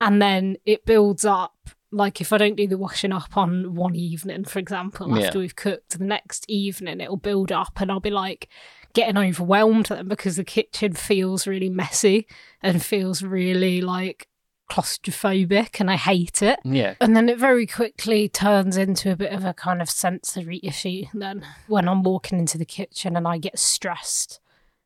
and 0.00 0.20
then 0.20 0.56
it 0.64 0.84
builds 0.86 1.24
up 1.24 1.54
like 1.92 2.20
if 2.20 2.32
i 2.32 2.38
don't 2.38 2.56
do 2.56 2.66
the 2.66 2.76
washing 2.78 3.12
up 3.12 3.36
on 3.36 3.74
one 3.74 3.94
evening 3.94 4.44
for 4.44 4.58
example 4.58 5.16
Yeah. 5.16 5.26
after 5.26 5.38
we've 5.38 5.54
cooked 5.56 5.98
the 5.98 6.04
next 6.04 6.44
evening 6.48 7.00
it'll 7.00 7.16
build 7.16 7.52
up 7.52 7.80
and 7.80 7.90
i'll 7.90 8.00
be 8.00 8.10
like 8.10 8.48
getting 8.94 9.16
overwhelmed 9.16 9.86
then 9.86 10.08
because 10.08 10.36
the 10.36 10.44
kitchen 10.44 10.92
feels 10.92 11.46
really 11.46 11.68
messy 11.68 12.26
and 12.62 12.82
feels 12.82 13.22
really 13.22 13.80
like 13.80 14.28
claustrophobic 14.70 15.78
and 15.80 15.90
i 15.90 15.96
hate 15.96 16.42
it. 16.42 16.58
Yeah, 16.64 16.94
and 17.00 17.14
then 17.16 17.28
it 17.28 17.38
very 17.38 17.66
quickly 17.66 18.28
turns 18.28 18.76
into 18.76 19.12
a 19.12 19.16
bit 19.16 19.32
of 19.32 19.44
a 19.44 19.52
kind 19.54 19.80
of 19.82 19.90
sensory 19.90 20.58
issue 20.62 21.04
then 21.12 21.44
when 21.68 21.88
I'm 21.88 22.02
walking 22.02 22.38
into 22.38 22.58
the 22.58 22.64
kitchen 22.64 23.16
and 23.16 23.26
I 23.28 23.38
get 23.38 23.58
stressed 23.58 24.40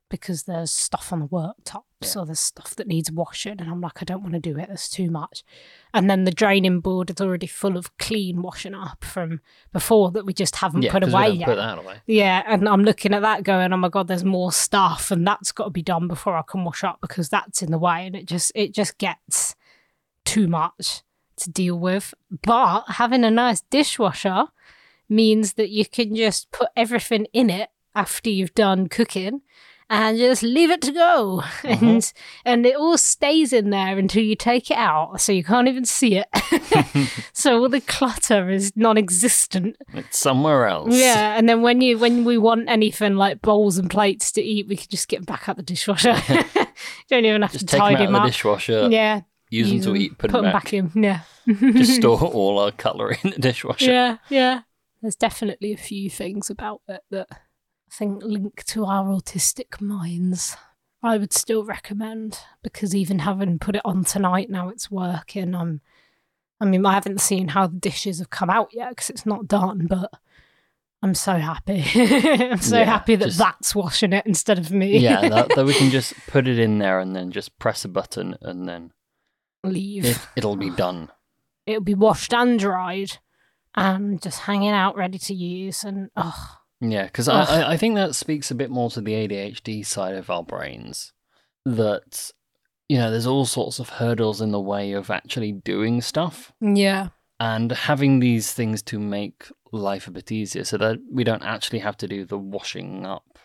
because 0.08 0.44
there's 0.44 0.70
stuff 0.70 1.12
on 1.12 1.20
the 1.20 1.26
worktops 1.26 2.16
or 2.16 2.24
there's 2.24 2.40
stuff 2.40 2.74
that 2.76 2.86
needs 2.86 3.10
washing 3.10 3.60
and 3.60 3.70
I'm 3.70 3.80
like, 3.80 4.00
I 4.00 4.04
don't 4.04 4.22
want 4.22 4.34
to 4.34 4.40
do 4.40 4.58
it, 4.58 4.68
there's 4.68 4.88
too 4.88 5.10
much. 5.10 5.42
And 5.92 6.08
then 6.08 6.24
the 6.24 6.30
draining 6.30 6.80
board 6.80 7.10
is 7.10 7.20
already 7.20 7.46
full 7.46 7.76
of 7.76 7.96
clean 7.98 8.42
washing 8.42 8.74
up 8.74 9.04
from 9.04 9.40
before 9.72 10.10
that 10.12 10.26
we 10.26 10.32
just 10.32 10.56
haven't 10.56 10.82
yeah, 10.82 10.92
put 10.92 11.02
away 11.02 11.30
yet. 11.30 11.46
Put 11.46 11.56
that 11.56 11.78
away. 11.78 11.96
Yeah, 12.06 12.42
and 12.46 12.68
I'm 12.68 12.84
looking 12.84 13.14
at 13.14 13.22
that 13.22 13.42
going, 13.42 13.72
oh 13.72 13.76
my 13.76 13.88
god, 13.88 14.08
there's 14.08 14.24
more 14.24 14.52
stuff, 14.52 15.10
and 15.10 15.26
that's 15.26 15.52
got 15.52 15.64
to 15.64 15.70
be 15.70 15.82
done 15.82 16.08
before 16.08 16.36
I 16.36 16.42
can 16.42 16.64
wash 16.64 16.84
up 16.84 17.00
because 17.00 17.28
that's 17.28 17.62
in 17.62 17.70
the 17.70 17.78
way, 17.78 18.06
and 18.06 18.16
it 18.16 18.26
just 18.26 18.52
it 18.54 18.72
just 18.72 18.98
gets 18.98 19.54
too 20.24 20.46
much 20.46 21.02
to 21.36 21.50
deal 21.50 21.78
with. 21.78 22.14
But 22.42 22.84
having 22.88 23.24
a 23.24 23.30
nice 23.30 23.62
dishwasher 23.62 24.46
means 25.08 25.54
that 25.54 25.70
you 25.70 25.86
can 25.86 26.14
just 26.14 26.50
put 26.50 26.68
everything 26.76 27.26
in 27.32 27.50
it 27.50 27.70
after 27.94 28.30
you've 28.30 28.54
done 28.54 28.88
cooking 28.88 29.40
and 29.90 30.18
just 30.18 30.42
leave 30.42 30.70
it 30.70 30.82
to 30.82 30.92
go 30.92 31.38
uh-huh. 31.64 31.68
and 31.80 32.12
and 32.44 32.66
it 32.66 32.76
all 32.76 32.98
stays 32.98 33.52
in 33.52 33.70
there 33.70 33.96
until 33.98 34.22
you 34.22 34.36
take 34.36 34.70
it 34.70 34.76
out 34.76 35.20
so 35.20 35.32
you 35.32 35.42
can't 35.42 35.66
even 35.68 35.84
see 35.84 36.16
it 36.22 36.26
so 37.32 37.58
all 37.58 37.68
the 37.68 37.80
clutter 37.80 38.50
is 38.50 38.72
non-existent 38.76 39.76
It's 39.94 40.18
somewhere 40.18 40.66
else. 40.66 40.94
yeah, 40.94 41.36
and 41.38 41.48
then 41.48 41.62
when 41.62 41.80
you 41.80 41.98
when 41.98 42.24
we 42.24 42.36
want 42.38 42.68
anything 42.68 43.16
like 43.16 43.40
bowls 43.40 43.78
and 43.78 43.88
plates 43.90 44.30
to 44.32 44.42
eat, 44.42 44.68
we 44.68 44.76
can 44.76 44.88
just 44.90 45.08
get 45.08 45.16
them 45.18 45.24
back 45.24 45.48
out 45.48 45.56
the 45.56 45.62
dishwasher. 45.62 46.14
Don't 47.08 47.24
even 47.24 47.42
have 47.42 47.52
Just 47.52 47.66
to 47.68 47.76
take 47.76 47.78
them 47.78 47.80
tidy 47.80 47.94
out 47.96 48.00
of 48.08 48.12
them 48.12 48.22
the 48.22 48.28
dishwasher, 48.28 48.88
yeah, 48.90 49.22
use 49.50 49.70
them 49.70 49.80
to 49.94 49.96
eat, 50.00 50.18
put, 50.18 50.30
put 50.30 50.42
them 50.42 50.52
back. 50.52 50.72
in. 50.72 50.90
Yeah, 50.94 51.20
Just 51.46 51.96
store 51.96 52.20
all 52.20 52.58
our 52.58 52.70
cutlery 52.70 53.18
in 53.24 53.30
the 53.30 53.38
dishwasher. 53.38 53.90
yeah, 53.90 54.16
yeah. 54.28 54.60
There's 55.02 55.16
definitely 55.16 55.72
a 55.72 55.76
few 55.76 56.10
things 56.10 56.50
about 56.50 56.82
it 56.88 57.02
that 57.10 57.28
I 57.90 57.94
think 57.94 58.22
link 58.22 58.64
to 58.66 58.84
our 58.84 59.06
autistic 59.06 59.80
minds. 59.80 60.56
I 61.02 61.16
would 61.16 61.32
still 61.32 61.64
recommend 61.64 62.38
because 62.62 62.94
even 62.94 63.20
having 63.20 63.58
put 63.58 63.76
it 63.76 63.82
on 63.84 64.04
tonight, 64.04 64.50
now 64.50 64.68
it's 64.68 64.90
working. 64.90 65.54
I'm, 65.54 65.80
I 66.60 66.64
mean, 66.64 66.84
I 66.84 66.94
haven't 66.94 67.20
seen 67.20 67.48
how 67.48 67.68
the 67.68 67.76
dishes 67.76 68.18
have 68.18 68.30
come 68.30 68.50
out 68.50 68.68
yet 68.72 68.90
because 68.90 69.08
it's 69.10 69.24
not 69.24 69.46
done, 69.46 69.86
but 69.88 70.10
I'm 71.02 71.14
so 71.14 71.34
happy. 71.36 71.84
I'm 71.94 72.58
so 72.60 72.78
Yeah, 72.78 72.84
happy 72.84 73.14
that 73.16 73.26
just- 73.26 73.38
that's 73.38 73.74
washing 73.74 74.12
it 74.12 74.26
instead 74.26 74.58
of 74.58 74.70
me. 74.72 74.98
yeah, 74.98 75.28
that, 75.28 75.54
that 75.54 75.64
we 75.64 75.72
can 75.74 75.90
just 75.90 76.14
put 76.26 76.48
it 76.48 76.58
in 76.58 76.78
there 76.78 76.98
and 77.00 77.14
then 77.14 77.30
just 77.30 77.56
press 77.60 77.84
a 77.84 77.88
button 77.88 78.36
and 78.42 78.68
then 78.68 78.92
leave. 79.64 80.04
it, 80.04 80.18
it'll 80.36 80.56
be 80.56 80.70
done. 80.70 81.10
It'll 81.64 81.80
be 81.82 81.94
washed 81.94 82.34
and 82.34 82.58
dried, 82.58 83.18
and 83.74 84.20
just 84.20 84.40
hanging 84.40 84.70
out, 84.70 84.96
ready 84.96 85.18
to 85.18 85.34
use. 85.34 85.84
And 85.84 86.10
oh, 86.16 86.57
Yeah, 86.80 87.04
because 87.04 87.28
I, 87.28 87.72
I- 87.72 87.76
think 87.76 87.96
that 87.96 88.14
speaks 88.14 88.50
a 88.50 88.54
bit 88.54 88.70
more 88.70 88.90
to 88.90 89.00
the 89.00 89.12
ADHD 89.12 89.84
side 89.84 90.14
of 90.14 90.30
our 90.30 90.42
brains. 90.44 91.12
That, 91.64 92.30
you 92.88 92.98
know, 92.98 93.10
there's 93.10 93.26
all 93.26 93.44
sorts 93.46 93.78
of 93.78 93.88
hurdles 93.90 94.40
in 94.40 94.52
the 94.52 94.60
way 94.60 94.92
of 94.92 95.10
actually 95.10 95.52
doing 95.52 96.00
stuff. 96.00 96.52
yeah, 96.60 97.08
and 97.40 97.70
having 97.72 98.20
these 98.20 98.52
things 98.52 98.82
to 98.82 98.98
make 98.98 99.46
life 99.70 100.06
a 100.06 100.10
bit 100.10 100.32
easier 100.32 100.64
so 100.64 100.76
that 100.78 100.98
we 101.12 101.22
don't 101.24 101.42
actually 101.44 101.78
have 101.80 101.96
to 101.98 102.08
do 102.08 102.24
the 102.24 102.38
washing 102.38 103.04
up 103.04 103.38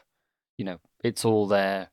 you 0.57 0.63
know 0.63 0.77
it's 1.03 1.25
all 1.25 1.45
there 1.47 1.89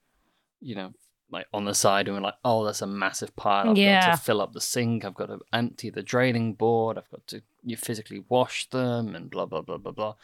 you 0.61 0.75
know 0.77 0.93
like 1.33 1.47
on 1.53 1.65
the 1.65 1.75
side 1.75 2.07
and 2.07 2.17
we're 2.17 2.23
like 2.23 2.37
oh 2.45 2.65
that's 2.65 2.81
a 2.81 2.87
massive 2.87 3.35
pile 3.35 3.63
i've 3.71 3.75
got 3.75 3.77
Yeah. 3.77 4.11
to 4.13 4.17
fill 4.17 4.41
up 4.41 4.53
the 4.53 4.61
sink 4.61 5.05
i've 5.05 5.15
got 5.17 5.27
to 5.27 5.41
empty 5.53 5.91
the 5.91 6.03
draining 6.03 6.55
board 6.55 6.97
i've 6.97 7.11
got 7.11 7.27
to 7.27 7.43
you 7.65 7.77
physically 7.77 8.23
wash 8.29 8.69
them 8.71 9.17
and 9.17 9.29
blah 9.31 9.47
blah 9.47 9.63
blah 9.63 9.79
blah 9.79 9.91
blah 9.93 10.15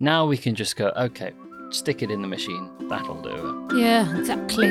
now 0.00 0.26
we 0.26 0.36
can 0.36 0.54
just 0.54 0.76
go 0.76 0.92
okay 0.96 1.32
stick 1.70 2.02
it 2.02 2.10
in 2.10 2.20
the 2.22 2.28
machine 2.28 2.70
that'll 2.88 3.22
do 3.22 3.30
it 3.30 3.62
yeah, 3.78 4.18
exactly. 4.18 4.68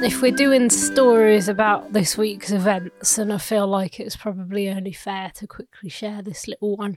If 0.00 0.22
we're 0.22 0.32
doing 0.32 0.70
stories 0.70 1.48
about 1.48 1.92
this 1.92 2.16
week's 2.16 2.50
events, 2.50 3.18
and 3.18 3.32
I 3.32 3.38
feel 3.38 3.66
like 3.66 4.00
it's 4.00 4.16
probably 4.16 4.70
only 4.70 4.92
fair 4.92 5.30
to 5.34 5.46
quickly 5.46 5.90
share 5.90 6.22
this 6.22 6.48
little 6.48 6.76
one. 6.76 6.96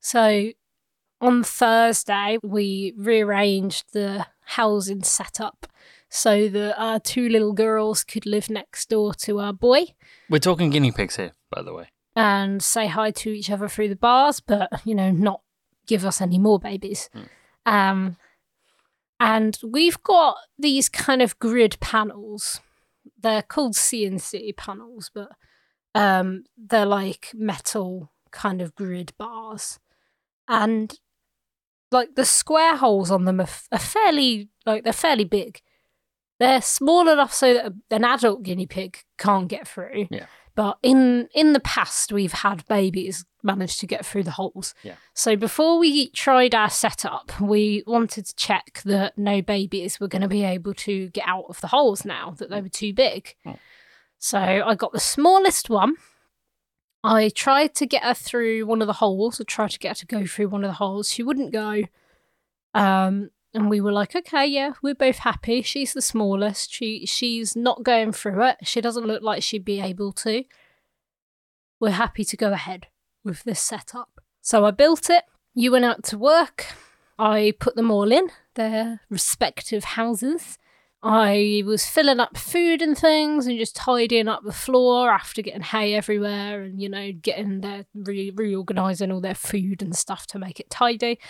So, 0.00 0.50
on 1.20 1.44
Thursday, 1.44 2.38
we 2.42 2.92
rearranged 2.98 3.92
the 3.92 4.26
housing 4.44 5.04
setup 5.04 5.66
so 6.14 6.48
that 6.48 6.80
our 6.80 7.00
two 7.00 7.28
little 7.28 7.52
girls 7.52 8.04
could 8.04 8.24
live 8.24 8.48
next 8.48 8.88
door 8.88 9.12
to 9.12 9.40
our 9.40 9.52
boy. 9.52 9.86
we're 10.30 10.38
talking 10.38 10.70
guinea 10.70 10.92
pigs 10.92 11.16
here 11.16 11.32
by 11.50 11.60
the 11.60 11.74
way 11.74 11.88
and 12.16 12.62
say 12.62 12.86
hi 12.86 13.10
to 13.10 13.30
each 13.30 13.50
other 13.50 13.68
through 13.68 13.88
the 13.88 13.96
bars, 13.96 14.40
but 14.40 14.70
you 14.84 14.94
know, 14.94 15.10
not 15.10 15.40
give 15.86 16.04
us 16.04 16.20
any 16.20 16.38
more 16.38 16.58
babies. 16.58 17.10
Um, 17.66 18.16
and 19.18 19.58
we've 19.62 20.00
got 20.02 20.36
these 20.58 20.88
kind 20.88 21.22
of 21.22 21.38
grid 21.38 21.78
panels. 21.80 22.60
They're 23.20 23.42
called 23.42 23.74
C&C 23.74 24.52
panels, 24.52 25.10
but 25.12 25.30
um, 25.94 26.44
they're 26.56 26.86
like 26.86 27.30
metal 27.34 28.12
kind 28.30 28.60
of 28.62 28.74
grid 28.74 29.12
bars, 29.18 29.78
and 30.48 30.98
like 31.90 32.14
the 32.14 32.24
square 32.24 32.76
holes 32.76 33.10
on 33.10 33.24
them 33.24 33.40
are, 33.40 33.44
f- 33.44 33.68
are 33.72 33.78
fairly 33.78 34.48
like 34.66 34.84
they're 34.84 34.92
fairly 34.92 35.24
big. 35.24 35.60
They're 36.38 36.62
small 36.62 37.08
enough 37.08 37.32
so 37.32 37.54
that 37.54 37.72
an 37.90 38.04
adult 38.04 38.42
guinea 38.42 38.66
pig 38.66 38.98
can't 39.18 39.48
get 39.48 39.68
through. 39.68 40.08
Yeah. 40.10 40.26
But 40.56 40.78
in 40.82 41.28
in 41.34 41.52
the 41.52 41.60
past, 41.60 42.12
we've 42.12 42.32
had 42.32 42.66
babies 42.68 43.24
manage 43.42 43.78
to 43.78 43.86
get 43.86 44.06
through 44.06 44.22
the 44.22 44.30
holes. 44.32 44.74
Yeah. 44.82 44.94
So 45.12 45.36
before 45.36 45.78
we 45.78 46.10
tried 46.10 46.54
our 46.54 46.70
setup, 46.70 47.40
we 47.40 47.82
wanted 47.86 48.26
to 48.26 48.34
check 48.36 48.80
that 48.84 49.18
no 49.18 49.42
babies 49.42 49.98
were 49.98 50.08
going 50.08 50.22
to 50.22 50.28
be 50.28 50.44
able 50.44 50.74
to 50.74 51.08
get 51.10 51.26
out 51.26 51.46
of 51.48 51.60
the 51.60 51.68
holes 51.68 52.04
now 52.04 52.34
that 52.38 52.50
they 52.50 52.60
were 52.60 52.68
too 52.68 52.92
big. 52.92 53.34
Oh. 53.44 53.56
So 54.18 54.38
I 54.38 54.74
got 54.74 54.92
the 54.92 55.00
smallest 55.00 55.68
one. 55.68 55.96
I 57.02 57.28
tried 57.28 57.74
to 57.74 57.86
get 57.86 58.02
her 58.02 58.14
through 58.14 58.64
one 58.64 58.80
of 58.80 58.86
the 58.86 58.94
holes. 58.94 59.40
I 59.40 59.44
tried 59.44 59.72
to 59.72 59.78
get 59.78 59.90
her 59.90 59.94
to 60.00 60.06
go 60.06 60.26
through 60.26 60.48
one 60.48 60.64
of 60.64 60.68
the 60.68 60.74
holes. 60.74 61.10
She 61.10 61.22
wouldn't 61.22 61.52
go. 61.52 61.82
Um, 62.72 63.30
and 63.54 63.70
we 63.70 63.80
were 63.80 63.92
like, 63.92 64.16
okay, 64.16 64.44
yeah, 64.46 64.72
we're 64.82 64.94
both 64.94 65.18
happy. 65.18 65.62
She's 65.62 65.94
the 65.94 66.02
smallest. 66.02 66.72
She 66.72 67.06
she's 67.06 67.54
not 67.54 67.84
going 67.84 68.12
through 68.12 68.42
it. 68.44 68.56
She 68.64 68.80
doesn't 68.80 69.06
look 69.06 69.22
like 69.22 69.42
she'd 69.42 69.64
be 69.64 69.80
able 69.80 70.12
to. 70.12 70.44
We're 71.80 71.90
happy 71.90 72.24
to 72.24 72.36
go 72.36 72.52
ahead 72.52 72.88
with 73.24 73.44
this 73.44 73.60
setup. 73.60 74.20
So 74.42 74.64
I 74.64 74.72
built 74.72 75.08
it. 75.08 75.24
You 75.54 75.72
went 75.72 75.84
out 75.84 76.02
to 76.04 76.18
work. 76.18 76.66
I 77.18 77.54
put 77.60 77.76
them 77.76 77.90
all 77.90 78.10
in 78.10 78.28
their 78.54 79.00
respective 79.08 79.84
houses. 79.84 80.58
I 81.06 81.62
was 81.66 81.86
filling 81.86 82.18
up 82.18 82.36
food 82.36 82.80
and 82.80 82.96
things 82.96 83.46
and 83.46 83.58
just 83.58 83.76
tidying 83.76 84.26
up 84.26 84.42
the 84.42 84.52
floor 84.52 85.10
after 85.10 85.42
getting 85.42 85.60
hay 85.60 85.94
everywhere 85.94 86.62
and, 86.62 86.80
you 86.80 86.88
know, 86.88 87.12
getting 87.12 87.60
their 87.60 87.84
re- 87.94 88.32
reorganizing 88.34 89.12
all 89.12 89.20
their 89.20 89.34
food 89.34 89.82
and 89.82 89.94
stuff 89.94 90.26
to 90.28 90.38
make 90.38 90.60
it 90.60 90.70
tidy. 90.70 91.20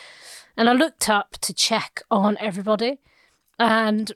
And 0.56 0.68
I 0.68 0.72
looked 0.72 1.08
up 1.08 1.36
to 1.42 1.52
check 1.52 2.02
on 2.10 2.36
everybody. 2.40 3.00
And 3.58 4.12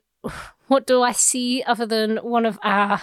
what 0.69 0.87
do 0.87 1.03
I 1.03 1.13
see 1.13 1.63
other 1.65 1.87
than 1.87 2.19
one 2.19 2.47
of 2.47 2.59
our 2.63 3.03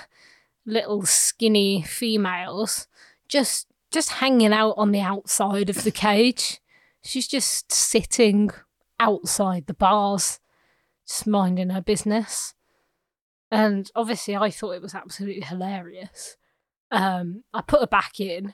little 0.65 1.05
skinny 1.05 1.83
females 1.83 2.87
just 3.27 3.67
just 3.91 4.13
hanging 4.13 4.51
out 4.51 4.73
on 4.77 4.91
the 4.91 5.01
outside 5.01 5.69
of 5.69 5.83
the 5.83 5.91
cage? 5.91 6.59
She's 7.03 7.27
just 7.27 7.71
sitting 7.71 8.49
outside 8.99 9.67
the 9.67 9.73
bars, 9.73 10.39
just 11.07 11.27
minding 11.27 11.69
her 11.69 11.81
business. 11.81 12.55
And 13.51 13.91
obviously, 13.95 14.35
I 14.35 14.49
thought 14.49 14.75
it 14.75 14.81
was 14.81 14.95
absolutely 14.95 15.43
hilarious. 15.43 16.35
Um, 16.91 17.43
I 17.53 17.61
put 17.61 17.81
her 17.81 17.87
back 17.87 18.19
in, 18.19 18.53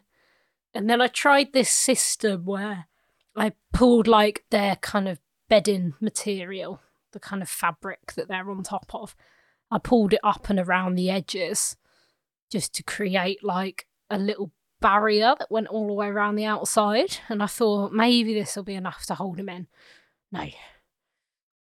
and 0.74 0.90
then 0.90 1.02
I 1.02 1.08
tried 1.08 1.54
this 1.54 1.70
system 1.70 2.46
where 2.46 2.88
I 3.36 3.54
pulled 3.74 4.08
like 4.08 4.46
their 4.50 4.76
kind 4.78 5.08
of 5.08 5.20
bedding 5.50 5.94
material, 6.00 6.82
the 7.12 7.20
kind 7.20 7.42
of 7.42 7.50
fabric 7.50 8.14
that 8.14 8.28
they're 8.28 8.50
on 8.50 8.64
top 8.64 8.92
of. 8.94 9.16
I 9.70 9.80
pulled 9.80 10.14
it 10.14 10.20
up 10.24 10.50
and 10.50 10.60
around 10.60 10.96
the 10.96 11.10
edges 11.10 11.78
just 12.50 12.74
to 12.76 12.84
create 12.84 13.44
like 13.44 13.88
a 14.10 14.18
little 14.18 14.52
barrier 14.82 15.36
that 15.40 15.52
went 15.52 15.68
all 15.68 15.88
the 15.88 15.94
way 15.94 16.08
around 16.08 16.36
the 16.36 16.46
outside. 16.46 17.18
And 17.30 17.42
I 17.42 17.48
thought 17.48 17.94
maybe 17.94 18.34
this 18.34 18.56
will 18.56 18.64
be 18.64 18.76
enough 18.76 19.06
to 19.06 19.16
hold 19.16 19.40
him 19.40 19.50
in. 19.50 19.68
No. 20.32 20.48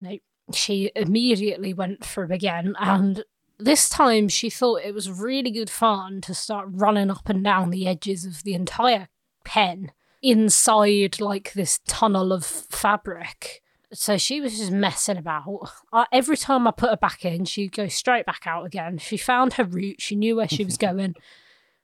No. 0.01 0.19
She 0.53 0.91
immediately 0.97 1.73
went 1.73 2.05
for 2.05 2.27
through 2.27 2.35
again. 2.35 2.75
And 2.79 3.25
this 3.59 3.89
time 3.89 4.29
she 4.29 4.51
thought 4.51 4.83
it 4.85 4.95
was 4.95 5.11
really 5.11 5.51
good 5.51 5.71
fun 5.71 6.21
to 6.23 6.35
start 6.35 6.69
running 6.71 7.11
up 7.11 7.29
and 7.29 7.45
down 7.45 7.71
the 7.71 7.87
edges 7.87 8.25
of 8.25 8.43
the 8.43 8.55
entire 8.55 9.09
pen 9.45 9.93
inside 10.25 11.21
like 11.21 11.53
this 11.53 11.81
tunnel 11.87 12.33
of 12.33 12.45
fabric. 12.45 13.63
So 13.93 14.17
she 14.17 14.41
was 14.41 14.59
just 14.59 14.73
messing 14.73 15.19
about. 15.19 15.71
I, 15.93 16.07
every 16.11 16.37
time 16.37 16.67
I 16.67 16.73
put 16.73 16.91
her 16.91 16.97
back 16.97 17.25
in, 17.25 17.45
she'd 17.45 17.73
go 17.73 17.87
straight 17.87 18.27
back 18.27 18.43
out 18.47 18.67
again. 18.67 18.99
She 18.99 19.17
found 19.17 19.53
her 19.55 19.65
route, 19.65 20.01
she 20.01 20.17
knew 20.17 20.37
where 20.37 20.49
she 20.49 20.65
was 20.65 20.77
going. 20.79 21.15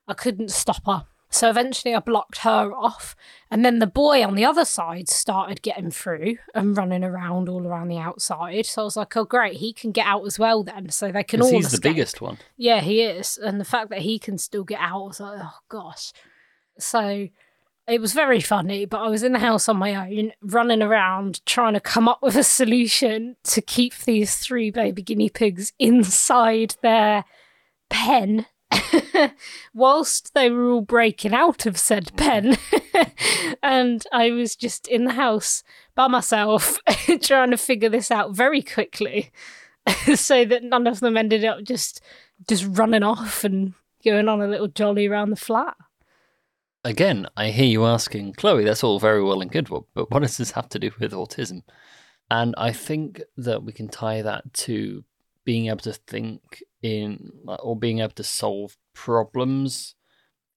I 0.09 0.15
couldn't 0.15 0.51
stop 0.51 0.85
her. 0.87 1.07
So 1.33 1.49
eventually 1.49 1.95
I 1.95 2.01
blocked 2.01 2.39
her 2.39 2.73
off. 2.75 3.15
And 3.51 3.65
then 3.65 3.79
the 3.79 3.87
boy 3.87 4.25
on 4.25 4.35
the 4.35 4.45
other 4.45 4.65
side 4.65 5.09
started 5.09 5.63
getting 5.63 5.93
through 5.93 6.39
and 6.55 6.77
running 6.77 7.05
around 7.05 7.49
all 7.49 7.65
around 7.65 7.89
the 7.89 7.99
outside. 7.99 8.67
So 8.67 8.83
I 8.83 8.85
was 8.85 8.97
like, 8.97 9.17
oh, 9.17 9.25
great, 9.25 9.59
he 9.59 9.73
can 9.73 9.93
get 9.93 10.07
out 10.07 10.27
as 10.27 10.39
well 10.39 10.65
then. 10.65 10.91
So 10.91 11.13
they 11.13 11.23
can 11.23 11.41
all 11.41 11.51
he's 11.53 11.71
the 11.71 11.81
biggest 11.81 12.21
one 12.21 12.39
Yeah, 12.57 12.81
he 12.81 13.03
is. 13.03 13.39
And 13.39 13.61
the 13.61 13.65
fact 13.65 13.91
that 13.91 14.01
he 14.01 14.19
can 14.19 14.39
still 14.39 14.65
get 14.65 14.81
out, 14.81 15.03
I 15.03 15.07
was 15.07 15.21
like, 15.21 15.39
oh 15.41 15.59
gosh. 15.69 16.13
So 16.79 17.29
it 17.91 18.01
was 18.01 18.13
very 18.13 18.41
funny, 18.41 18.85
but 18.85 19.01
I 19.01 19.09
was 19.09 19.23
in 19.23 19.33
the 19.33 19.39
house 19.39 19.69
on 19.69 19.77
my 19.77 19.95
own, 19.95 20.33
running 20.41 20.83
around 20.83 21.45
trying 21.45 21.75
to 21.75 21.81
come 21.81 22.09
up 22.09 22.21
with 22.23 22.37
a 22.37 22.45
solution 22.45 23.37
to 23.45 23.61
keep 23.61 23.95
these 23.99 24.37
three 24.37 24.71
baby 24.71 25.03
guinea 25.03 25.29
pigs 25.29 25.73
inside 25.79 26.77
their 26.83 27.25
pen. 27.89 28.47
whilst 29.75 30.33
they 30.33 30.49
were 30.49 30.71
all 30.71 30.81
breaking 30.81 31.35
out 31.35 31.67
of 31.67 31.77
said 31.77 32.13
pen 32.17 32.57
and 33.65 34.05
i 34.13 34.31
was 34.31 34.55
just 34.55 34.87
in 34.87 35.07
the 35.07 35.15
house 35.15 35.65
by 35.97 36.07
myself 36.07 36.79
trying 37.21 37.51
to 37.51 37.57
figure 37.57 37.89
this 37.89 38.13
out 38.13 38.31
very 38.31 38.63
quickly 38.63 39.33
so 40.15 40.45
that 40.45 40.63
none 40.63 40.87
of 40.87 41.01
them 41.01 41.17
ended 41.17 41.45
up 41.45 41.65
just 41.65 42.01
just 42.49 42.65
running 42.69 43.03
off 43.03 43.45
and 43.45 43.75
going 44.05 44.29
on 44.29 44.41
a 44.41 44.47
little 44.47 44.69
jolly 44.69 45.07
around 45.07 45.31
the 45.31 45.37
flat. 45.37 45.77
Again, 46.83 47.27
I 47.37 47.51
hear 47.51 47.67
you 47.67 47.85
asking, 47.85 48.35
Chloe, 48.35 48.65
that's 48.65 48.83
all 48.83 48.99
very 48.99 49.23
well 49.23 49.43
and 49.43 49.51
good, 49.51 49.69
but 49.69 50.11
what 50.11 50.21
does 50.23 50.39
this 50.39 50.53
have 50.53 50.69
to 50.71 50.79
do 50.79 50.91
with 50.99 51.13
autism? 51.13 51.63
And 52.31 52.55
I 52.57 52.73
think 52.73 53.21
that 53.37 53.63
we 53.65 53.73
can 53.73 53.89
tie 53.89 54.23
that 54.23 54.53
to 54.55 55.05
being 55.45 55.67
able 55.67 55.79
to 55.79 55.93
think 55.93 56.63
in, 56.83 57.33
or 57.47 57.77
being 57.77 57.99
able 57.99 58.13
to 58.13 58.25
solve 58.25 58.77
problems 58.95 59.95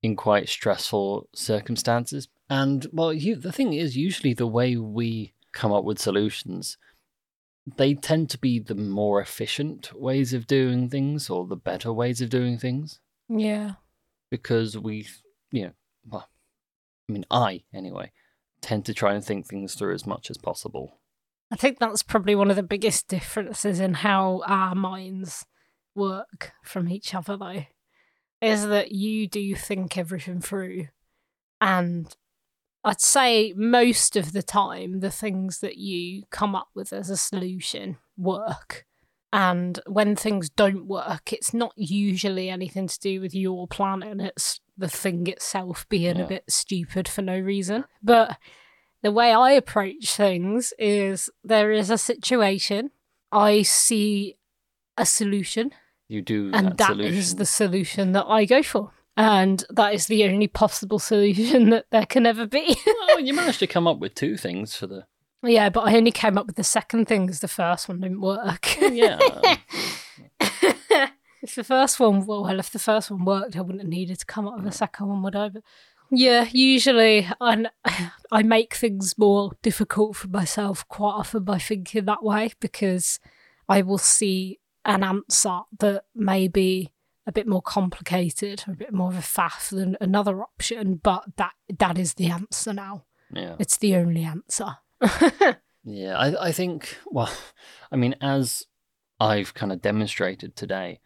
in 0.02 0.16
quite 0.16 0.48
stressful 0.48 1.28
circumstances. 1.34 2.28
And 2.50 2.86
well, 2.94 3.12
you, 3.14 3.36
the 3.36 3.52
thing 3.52 3.74
is, 3.74 3.98
usually 3.98 4.34
the 4.34 4.48
way 4.48 4.78
we 4.78 5.34
come 5.52 5.72
up 5.74 5.84
with 5.84 6.00
solutions, 6.00 6.78
they 7.78 7.96
tend 7.96 8.30
to 8.30 8.38
be 8.38 8.60
the 8.60 8.76
more 8.76 9.20
efficient 9.22 9.92
ways 9.94 10.34
of 10.34 10.48
doing 10.48 10.90
things 10.90 11.30
or 11.30 11.48
the 11.48 11.56
better 11.56 11.92
ways 11.92 12.22
of 12.22 12.30
doing 12.30 12.58
things 12.58 13.00
Yeah. 13.30 13.74
because 14.30 14.78
we, 14.78 15.08
you 15.52 15.64
know, 15.64 15.72
well, 16.08 16.30
I 17.10 17.12
mean, 17.12 17.26
I 17.32 17.64
anyway 17.74 18.12
tend 18.62 18.86
to 18.86 18.94
try 18.94 19.14
and 19.14 19.24
think 19.24 19.46
things 19.46 19.76
through 19.76 19.94
as 19.94 20.08
much 20.08 20.32
as 20.32 20.38
possible. 20.38 21.00
I 21.52 21.56
think 21.56 21.78
that's 21.78 22.02
probably 22.02 22.34
one 22.34 22.50
of 22.50 22.56
the 22.56 22.64
biggest 22.64 23.08
differences 23.08 23.80
in 23.80 23.94
how 23.96 24.42
our 24.48 24.74
minds 24.74 25.46
work 25.94 26.54
from 26.64 26.90
each 26.90 27.14
other, 27.14 27.38
though, 27.38 27.66
is 28.42 28.66
that 28.68 28.92
you 28.92 29.28
do 29.28 29.54
think 29.54 29.98
everything 29.98 30.42
through. 30.42 30.88
And 31.62 32.16
I'd 32.84 33.02
say 33.02 33.54
most 33.56 34.16
of 34.16 34.34
the 34.34 34.42
time, 34.42 35.02
the 35.02 35.12
things 35.12 35.60
that 35.60 35.78
you 35.78 36.24
come 36.32 36.56
up 36.56 36.70
with 36.74 36.92
as 36.92 37.10
a 37.10 37.18
solution 37.18 37.98
work. 38.18 38.86
And 39.32 39.80
when 39.88 40.16
things 40.16 40.50
don't 40.50 40.88
work, 40.88 41.34
it's 41.34 41.54
not 41.54 41.74
usually 41.76 42.50
anything 42.50 42.88
to 42.88 43.00
do 43.00 43.22
with 43.22 43.34
your 43.34 43.68
planning, 43.68 44.20
it's 44.20 44.60
the 44.78 44.88
thing 44.90 45.28
itself 45.28 45.86
being 45.90 46.18
Yeah. 46.18 46.24
a 46.24 46.28
bit 46.28 46.44
stupid 46.50 47.08
for 47.08 47.22
no 47.22 47.38
reason. 47.40 47.86
But 48.02 48.38
the 49.02 49.12
way 49.12 49.32
I 49.34 49.52
approach 49.52 50.14
things 50.16 50.74
is 50.80 51.30
there 51.44 51.72
is 51.72 51.90
a 51.90 51.98
situation, 51.98 52.92
I 53.32 53.62
see 53.64 54.38
a 54.98 55.06
solution, 55.06 55.72
You 56.08 56.22
do 56.22 56.52
and 56.54 56.78
that, 56.78 56.98
that 56.98 57.00
is 57.00 57.36
the 57.36 57.46
solution 57.46 58.12
that 58.14 58.26
I 58.28 58.46
go 58.46 58.62
for. 58.64 58.92
And 59.16 59.64
that 59.70 59.94
is 59.94 60.08
the 60.08 60.24
only 60.26 60.48
possible 60.48 60.98
solution 61.00 61.70
that 61.72 61.86
there 61.92 62.06
can 62.06 62.26
ever 62.26 62.48
be. 62.48 62.76
well, 63.08 63.20
you 63.28 63.34
managed 63.34 63.60
to 63.60 63.68
come 63.68 63.86
up 63.88 64.00
with 64.00 64.16
two 64.16 64.38
things 64.38 64.76
for 64.76 64.88
the. 64.88 65.06
yeah, 65.44 65.70
but 65.70 65.82
I 65.82 65.96
only 65.98 66.12
came 66.12 66.38
up 66.38 66.48
with 66.48 66.56
the 66.56 66.64
second 66.64 67.06
thing 67.08 67.26
because 67.28 67.40
the 67.42 67.48
first 67.48 67.88
one 67.88 68.00
didn't 68.02 68.22
work. 68.22 68.76
Oh, 68.82 68.88
yeah. 68.92 69.20
if 71.44 71.56
the 71.56 71.64
first 71.64 72.00
one, 72.00 72.26
well, 72.26 72.48
if 72.60 72.72
the 72.72 72.80
first 72.80 73.12
one 73.12 73.26
worked, 73.26 73.56
I 73.56 73.62
wouldn't 73.62 73.84
have 73.84 73.90
needed 73.90 74.20
to 74.20 74.26
come 74.26 74.48
up 74.48 74.58
with 74.58 74.68
a 74.68 74.72
second 74.72 75.08
one, 75.08 75.22
would 75.22 75.36
I? 75.36 75.50
But 75.50 75.64
yeah, 76.10 76.48
usually 76.52 77.28
I, 77.40 77.66
I 78.32 78.44
make 78.44 78.74
things 78.74 79.18
more 79.18 79.52
difficult 79.62 80.16
for 80.16 80.28
myself 80.28 80.88
quite 80.88 81.14
often 81.14 81.44
by 81.44 81.60
thinking 81.60 82.06
that 82.06 82.24
way 82.24 82.52
because 82.60 83.20
I 83.70 83.82
will 83.82 83.98
see 83.98 84.60
an 84.86 85.04
answer 85.04 85.60
that 85.80 86.06
may 86.16 86.48
be 86.48 86.92
a 87.26 87.32
bit 87.32 87.48
more 87.48 87.62
complicated 87.62 88.64
or 88.68 88.74
a 88.74 88.78
bit 88.78 88.94
more 88.94 89.10
of 89.10 89.18
a 89.18 89.22
faff 89.22 89.70
than 89.70 89.96
another 90.02 90.42
option, 90.42 90.96
but 90.96 91.38
that 91.38 91.54
that 91.78 91.98
is 91.98 92.16
the 92.16 92.28
answer 92.28 92.74
now. 92.74 93.06
yeah. 93.32 93.56
It's 93.60 93.78
the 93.78 93.96
only 93.96 94.24
answer. 94.24 94.78
Yeah, 95.84 96.18
I, 96.18 96.48
I 96.48 96.52
think, 96.52 96.98
well, 97.06 97.32
I 97.92 97.96
mean, 97.96 98.16
as 98.22 98.66
I've 99.20 99.54
kind 99.54 99.72
of 99.72 99.82
demonstrated 99.82 100.56
today, 100.56 101.00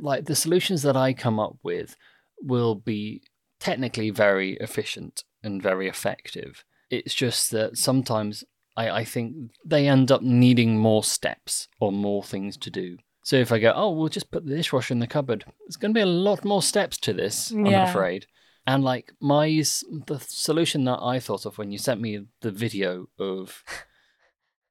like 0.00 0.24
the 0.24 0.34
solutions 0.36 0.82
that 0.82 0.96
I 0.96 1.12
come 1.12 1.38
up 1.40 1.56
with 1.62 1.96
will 2.40 2.74
be 2.74 3.22
technically 3.60 4.10
very 4.10 4.54
efficient 4.54 5.24
and 5.42 5.62
very 5.62 5.88
effective. 5.88 6.64
It's 6.90 7.14
just 7.14 7.50
that 7.52 7.76
sometimes 7.78 8.44
I, 8.76 8.90
I 8.90 9.04
think 9.04 9.34
they 9.64 9.88
end 9.88 10.10
up 10.10 10.22
needing 10.22 10.78
more 10.78 11.04
steps 11.04 11.68
or 11.80 11.92
more 11.92 12.22
things 12.22 12.56
to 12.58 12.70
do. 12.70 12.98
So 13.22 13.36
if 13.36 13.52
I 13.52 13.58
go, 13.58 13.72
oh, 13.74 13.90
we'll 13.92 14.08
just 14.08 14.30
put 14.30 14.44
the 14.44 14.54
dishwasher 14.54 14.92
in 14.92 15.00
the 15.00 15.06
cupboard, 15.06 15.44
there's 15.60 15.76
going 15.76 15.94
to 15.94 15.98
be 15.98 16.02
a 16.02 16.06
lot 16.06 16.44
more 16.44 16.62
steps 16.62 16.98
to 16.98 17.12
this, 17.14 17.50
I'm 17.50 17.66
Yeah. 17.66 17.88
afraid. 17.88 18.26
And 18.66 18.82
like 18.84 19.12
my 19.20 19.46
the 19.48 20.18
solution 20.20 20.84
that 20.84 20.98
I 21.02 21.20
thought 21.20 21.44
of 21.46 21.56
when 21.58 21.70
you 21.70 21.78
sent 21.78 22.00
me 22.00 22.26
the 22.40 22.50
video 22.50 23.08
of 23.18 23.62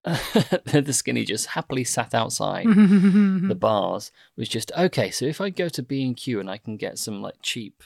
the 0.66 0.92
skinny 0.92 1.24
just 1.24 1.48
happily 1.48 1.86
sat 1.86 2.14
outside 2.14 2.66
the 2.68 3.58
bars 3.58 4.12
was 4.36 4.50
just 4.50 4.72
okay. 4.78 5.10
So 5.12 5.26
if 5.26 5.40
I 5.40 5.50
go 5.50 5.70
to 5.70 5.82
B 5.82 6.06
and 6.06 6.18
Q 6.18 6.42
and 6.42 6.50
I 6.50 6.58
can 6.58 6.76
get 6.76 6.98
some 6.98 7.22
like 7.22 7.36
cheap 7.42 7.84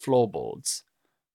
floorboards, 0.00 0.82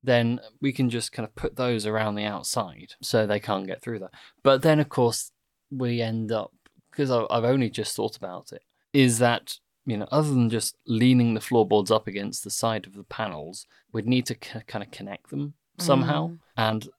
then 0.04 0.42
we 0.62 0.74
can 0.74 0.90
just 0.90 1.14
kind 1.14 1.26
of 1.26 1.36
put 1.36 1.56
those 1.56 1.86
around 1.86 2.16
the 2.16 2.26
outside 2.26 2.94
so 3.02 3.26
they 3.26 3.40
can't 3.40 3.68
get 3.68 3.82
through 3.82 4.00
that. 4.00 4.14
But 4.44 4.62
then 4.62 4.82
of 4.82 4.90
course 4.90 5.32
we 5.72 6.02
end 6.02 6.34
up 6.34 6.52
because 6.92 7.12
I've 7.12 7.46
only 7.46 7.70
just 7.70 7.96
thought 7.96 8.18
about 8.18 8.52
it 8.52 8.64
is 8.92 9.20
that 9.20 9.58
you 9.86 9.96
know 9.96 10.08
other 10.12 10.30
than 10.30 10.50
just 10.50 10.76
leaning 10.86 11.34
the 11.34 11.42
floorboards 11.42 11.92
up 11.92 12.08
against 12.08 12.44
the 12.44 12.50
side 12.50 12.86
of 12.86 12.96
the 12.96 13.04
panels, 13.04 13.68
we'd 13.94 14.06
need 14.06 14.26
to 14.26 14.36
k- 14.36 14.64
kind 14.68 14.84
of 14.84 14.92
connect 14.92 15.30
them 15.30 15.54
somehow 15.78 16.28
mm. 16.28 16.40
and 16.58 16.90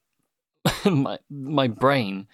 my 0.85 1.19
my 1.31 1.69
brain 1.69 2.27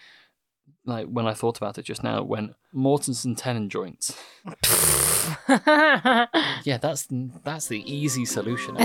like 0.85 1.07
when 1.07 1.27
I 1.27 1.35
thought 1.35 1.57
about 1.57 1.79
it 1.79 1.85
just 1.85 2.03
now 2.03 2.23
when 2.23 2.47
went 2.47 2.57
mortise 2.73 3.25
and 3.25 3.37
tenon 3.37 3.69
joints. 3.69 4.17
Yeah, 6.65 6.79
that's 6.81 7.07
that's 7.45 7.69
the 7.69 7.83
easy 7.93 8.25
solution 8.25 8.77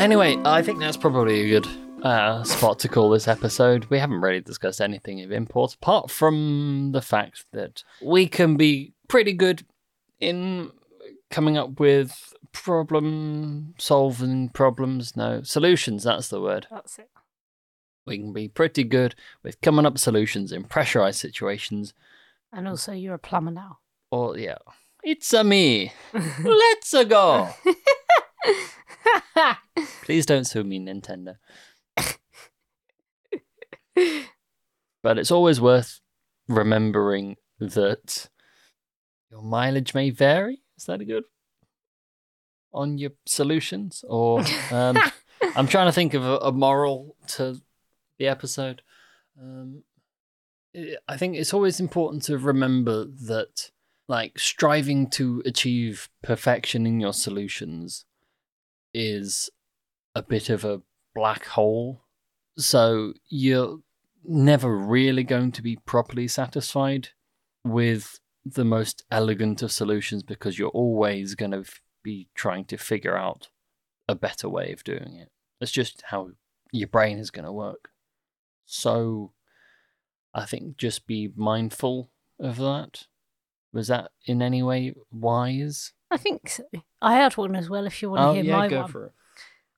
anyway, 0.00 0.36
I 0.44 0.62
think 0.62 0.80
that's 0.80 0.96
probably 0.96 1.42
a 1.42 1.48
good 1.60 1.68
uh, 2.02 2.42
spot 2.44 2.78
to 2.80 2.88
call 2.88 3.10
this 3.10 3.28
episode. 3.28 3.84
We 3.86 3.98
haven't 3.98 4.20
really 4.20 4.40
discussed 4.40 4.80
anything 4.80 5.20
of 5.20 5.30
import 5.30 5.74
apart 5.74 6.10
from 6.10 6.90
the 6.92 7.02
fact 7.02 7.44
that 7.52 7.84
we 8.02 8.26
can 8.26 8.56
be 8.56 8.92
pretty 9.08 9.32
good 9.32 9.64
in 10.18 10.72
coming 11.30 11.56
up 11.56 11.78
with 11.78 12.34
problem 12.52 13.74
solving 13.78 14.48
problems. 14.48 15.16
No, 15.16 15.42
solutions, 15.42 16.04
that's 16.04 16.28
the 16.28 16.40
word. 16.40 16.66
That's 16.70 16.98
it. 16.98 17.10
We 18.06 18.18
can 18.18 18.32
be 18.32 18.48
pretty 18.48 18.84
good 18.84 19.14
with 19.42 19.60
coming 19.60 19.86
up 19.86 19.98
solutions 19.98 20.52
in 20.52 20.64
pressurized 20.64 21.20
situations. 21.20 21.94
And 22.52 22.66
also, 22.66 22.92
you're 22.92 23.14
a 23.14 23.18
plumber 23.18 23.52
now. 23.52 23.78
Or, 24.10 24.36
yeah, 24.36 24.58
it's 25.04 25.32
a 25.32 25.44
me. 25.44 25.92
Let's 26.42 26.92
a 26.92 27.04
go. 27.04 27.50
Please 30.02 30.26
don't 30.26 30.44
sue 30.44 30.64
me, 30.64 30.80
Nintendo. 30.80 31.36
but 35.02 35.18
it's 35.18 35.30
always 35.30 35.60
worth 35.60 36.00
remembering 36.48 37.36
that 37.60 38.28
your 39.30 39.42
mileage 39.42 39.94
may 39.94 40.10
vary. 40.10 40.62
Is 40.76 40.86
that 40.86 41.00
a 41.00 41.04
good 41.04 41.24
on 42.72 42.98
your 42.98 43.10
solutions? 43.26 44.04
Or 44.08 44.40
um, 44.70 44.96
I'm 45.56 45.66
trying 45.66 45.86
to 45.86 45.92
think 45.92 46.14
of 46.14 46.24
a, 46.24 46.36
a 46.38 46.52
moral 46.52 47.16
to 47.28 47.60
the 48.18 48.28
episode. 48.28 48.82
Um, 49.40 49.82
I- 50.76 50.96
I 51.08 51.16
think 51.16 51.36
it's 51.36 51.52
always 51.54 51.80
important 51.80 52.22
to 52.24 52.38
remember 52.38 53.04
that, 53.04 53.70
like, 54.08 54.38
striving 54.38 55.10
to 55.10 55.42
achieve 55.44 56.08
perfection 56.22 56.86
in 56.86 57.00
your 57.00 57.12
solutions 57.12 58.04
is 58.94 59.50
a 60.14 60.22
bit 60.22 60.48
of 60.50 60.64
a 60.64 60.82
black 61.14 61.46
hole. 61.46 62.02
So 62.56 63.14
you're 63.28 63.78
never 64.24 64.76
really 64.76 65.24
going 65.24 65.50
to 65.52 65.62
be 65.62 65.76
properly 65.76 66.28
satisfied 66.28 67.08
with 67.64 68.20
the 68.44 68.64
most 68.64 69.04
elegant 69.10 69.62
of 69.62 69.72
solutions 69.72 70.22
because 70.22 70.58
you're 70.58 70.68
always 70.70 71.34
going 71.34 71.52
to 71.52 71.64
be 72.02 72.28
trying 72.34 72.64
to 72.66 72.76
figure 72.76 73.16
out 73.16 73.48
a 74.08 74.14
better 74.14 74.48
way 74.48 74.72
of 74.72 74.84
doing 74.84 75.14
it. 75.16 75.30
That's 75.58 75.72
just 75.72 76.02
how 76.06 76.30
your 76.72 76.88
brain 76.88 77.18
is 77.18 77.30
going 77.30 77.44
to 77.44 77.52
work. 77.52 77.90
So 78.66 79.32
I 80.34 80.46
think 80.46 80.76
just 80.76 81.06
be 81.06 81.30
mindful 81.34 82.10
of 82.38 82.56
that. 82.58 83.06
Was 83.72 83.88
that 83.88 84.10
in 84.26 84.42
any 84.42 84.62
way 84.62 84.94
wise? 85.12 85.92
I 86.10 86.16
think 86.16 86.48
so. 86.48 86.64
I 87.00 87.14
had 87.14 87.36
one 87.36 87.54
as 87.54 87.68
well. 87.70 87.86
If 87.86 88.02
you 88.02 88.10
want 88.10 88.20
to 88.22 88.26
Oh, 88.28 88.32
hear 88.34 88.42
yeah, 88.44 88.56
my 88.56 88.68
go 88.68 88.80
one, 88.82 88.90
for 88.90 89.06
it. 89.06 89.12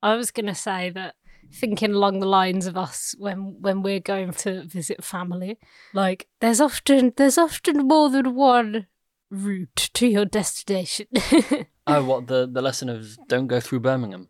I 0.03 0.15
was 0.15 0.31
going 0.31 0.47
to 0.47 0.55
say 0.55 0.91
that 0.91 1.15
thinking 1.53 1.93
along 1.93 2.21
the 2.21 2.27
lines 2.27 2.67
of 2.67 2.77
us 2.79 3.15
when 3.19 3.61
when 3.61 3.83
we're 3.83 4.01
going 4.01 4.33
to 4.33 4.65
visit 4.65 5.05
family, 5.05 5.59
like 5.93 6.29
there's 6.41 6.61
often 6.61 7.13
there's 7.17 7.37
often 7.39 7.87
more 7.87 8.09
than 8.09 8.35
one 8.35 8.87
route 9.31 9.91
to 9.95 10.07
your 10.07 10.25
destination. 10.25 11.07
Oh, 11.87 12.05
what 12.05 12.27
the 12.27 12.49
the 12.51 12.63
lesson 12.63 12.89
of 12.89 13.17
don't 13.29 13.47
go 13.47 13.61
through 13.61 13.81
Birmingham. 13.81 14.29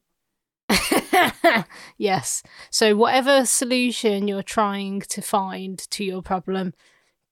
yes. 1.98 2.42
So 2.70 2.96
whatever 2.96 3.44
solution 3.44 4.28
you're 4.28 4.42
trying 4.42 5.00
to 5.02 5.20
find 5.20 5.78
to 5.90 6.04
your 6.04 6.22
problem, 6.22 6.72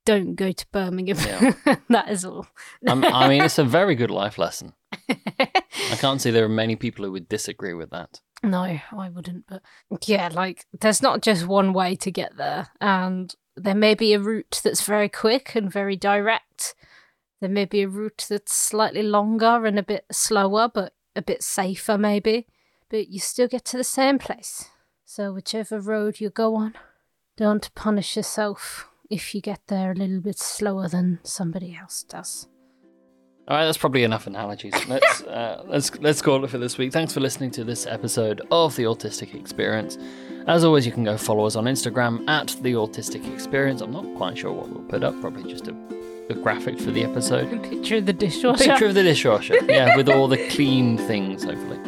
don't 0.05 0.35
go 0.35 0.53
to 0.53 0.67
Birmingham. 0.73 1.17
Yeah. 1.19 1.77
that 1.89 2.11
is 2.11 2.25
all. 2.25 2.47
I 2.87 3.29
mean, 3.29 3.43
it's 3.43 3.59
a 3.59 3.65
very 3.65 3.95
good 3.95 4.11
life 4.11 4.39
lesson. 4.39 4.75
I 5.09 5.97
can't 5.97 6.21
see 6.21 6.31
there 6.31 6.45
are 6.45 6.49
many 6.49 6.77
people 6.77 7.05
who 7.05 7.13
would 7.13 7.29
disagree 7.29 7.75
with 7.75 7.91
that. 7.91 8.21
No, 8.43 8.79
I 8.93 9.09
wouldn't. 9.09 9.47
But 9.49 9.63
yeah, 10.07 10.29
like 10.33 10.67
there's 10.81 11.03
not 11.03 11.23
just 11.23 11.47
one 11.47 11.73
way 11.73 11.95
to 11.97 12.11
get 12.11 12.37
there, 12.37 12.69
and 12.81 13.35
there 13.57 13.75
may 13.75 13.95
be 13.95 14.13
a 14.15 14.21
route 14.21 14.61
that's 14.65 14.83
very 14.83 15.09
quick 15.09 15.55
and 15.55 15.71
very 15.71 15.97
direct 15.97 16.75
There 17.41 17.49
may 17.49 17.65
be 17.65 17.83
a 17.83 17.89
route 17.89 18.27
that's 18.29 18.55
slightly 18.55 19.03
longer 19.03 19.65
and 19.65 19.79
a 19.79 19.83
bit 19.83 20.05
slower, 20.13 20.71
but 20.73 20.93
a 21.17 21.23
bit 21.23 21.43
safer, 21.43 21.97
maybe. 21.97 22.47
But 22.89 23.09
you 23.09 23.19
still 23.19 23.49
get 23.49 23.65
to 23.67 23.77
the 23.77 23.85
same 23.85 24.19
place. 24.19 24.69
So, 25.05 25.33
whichever 25.33 25.81
road 25.81 26.21
you 26.21 26.31
go 26.31 26.55
on, 26.55 26.75
don't 27.37 27.75
punish 27.75 28.17
yourself 28.17 28.89
if 29.09 29.35
you 29.35 29.41
get 29.41 29.61
there 29.67 29.91
a 29.91 29.95
little 29.95 30.21
bit 30.21 30.39
slower 30.39 30.89
than 30.89 31.19
somebody 31.23 31.77
else 31.81 32.03
does. 32.03 32.47
All 33.49 33.57
right, 33.57 33.65
that's 33.65 33.79
probably 33.79 34.05
enough 34.05 34.27
analogies. 34.29 34.75
Let's 34.89 35.23
uh, 35.23 35.65
let's 35.67 35.99
let's 35.99 36.23
call 36.23 36.45
it 36.45 36.51
for 36.51 36.59
this 36.59 36.79
week. 36.79 36.93
Thanks 36.93 37.13
for 37.13 37.19
listening 37.19 37.51
to 37.53 37.65
this 37.65 37.85
episode 37.87 38.43
of 38.53 38.77
the 38.77 38.85
Autistic 38.85 39.35
Experience. 39.35 39.99
As 40.47 40.63
always, 40.63 40.87
you 40.87 40.93
can 40.93 41.03
go 41.03 41.17
follow 41.17 41.47
us 41.47 41.57
on 41.57 41.65
Instagram 41.65 42.29
at 42.29 42.57
the 42.63 42.75
Autistic 42.75 43.33
Experience. 43.35 43.81
I'm 43.81 43.91
not 43.91 44.07
quite 44.17 44.39
sure 44.39 44.53
what 44.53 44.69
we'll 44.69 44.85
put 44.85 45.03
up. 45.03 45.21
Probably 45.21 45.51
just 45.51 45.67
a, 45.67 45.75
a 46.31 46.35
graphic 46.35 46.79
for 46.81 46.91
the 46.91 47.05
episode. 47.05 47.53
A 47.53 47.59
picture 47.69 47.97
of 47.97 48.07
the 48.07 48.13
dishwasher. 48.13 48.65
Picture 48.65 48.87
of 48.87 48.95
the 48.95 49.03
dishwasher. 49.03 49.57
Yeah, 49.69 49.97
with 49.97 50.09
all 50.09 50.27
the 50.29 50.49
clean 50.51 50.97
things, 50.99 51.45
hopefully. 51.45 51.79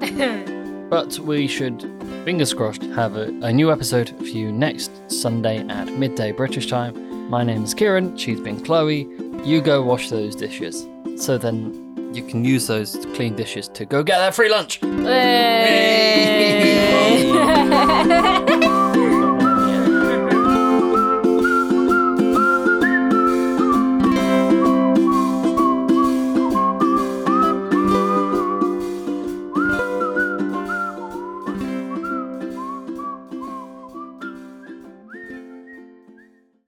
But 0.92 1.18
we 1.20 1.46
should, 1.48 1.80
fingers 2.26 2.52
crossed, 2.52 2.82
have 2.82 3.16
a, 3.16 3.28
a 3.40 3.50
new 3.50 3.72
episode 3.72 4.10
for 4.18 4.24
you 4.24 4.52
next 4.52 4.90
Sunday 5.10 5.66
at 5.66 5.88
midday 5.88 6.32
British 6.32 6.66
time. 6.66 7.30
My 7.30 7.42
name's 7.42 7.72
Kieran. 7.72 8.14
She's 8.18 8.40
been 8.40 8.62
Chloe. 8.62 9.08
You 9.42 9.62
go 9.62 9.80
wash 9.82 10.10
those 10.10 10.36
dishes. 10.36 10.86
So 11.16 11.38
then 11.38 12.10
you 12.12 12.22
can 12.22 12.44
use 12.44 12.66
those 12.66 13.06
clean 13.14 13.34
dishes 13.34 13.68
to 13.68 13.86
go 13.86 14.02
get 14.02 14.18
that 14.18 14.34
free 14.34 14.50
lunch. 14.50 14.80
Hey. 14.80 16.42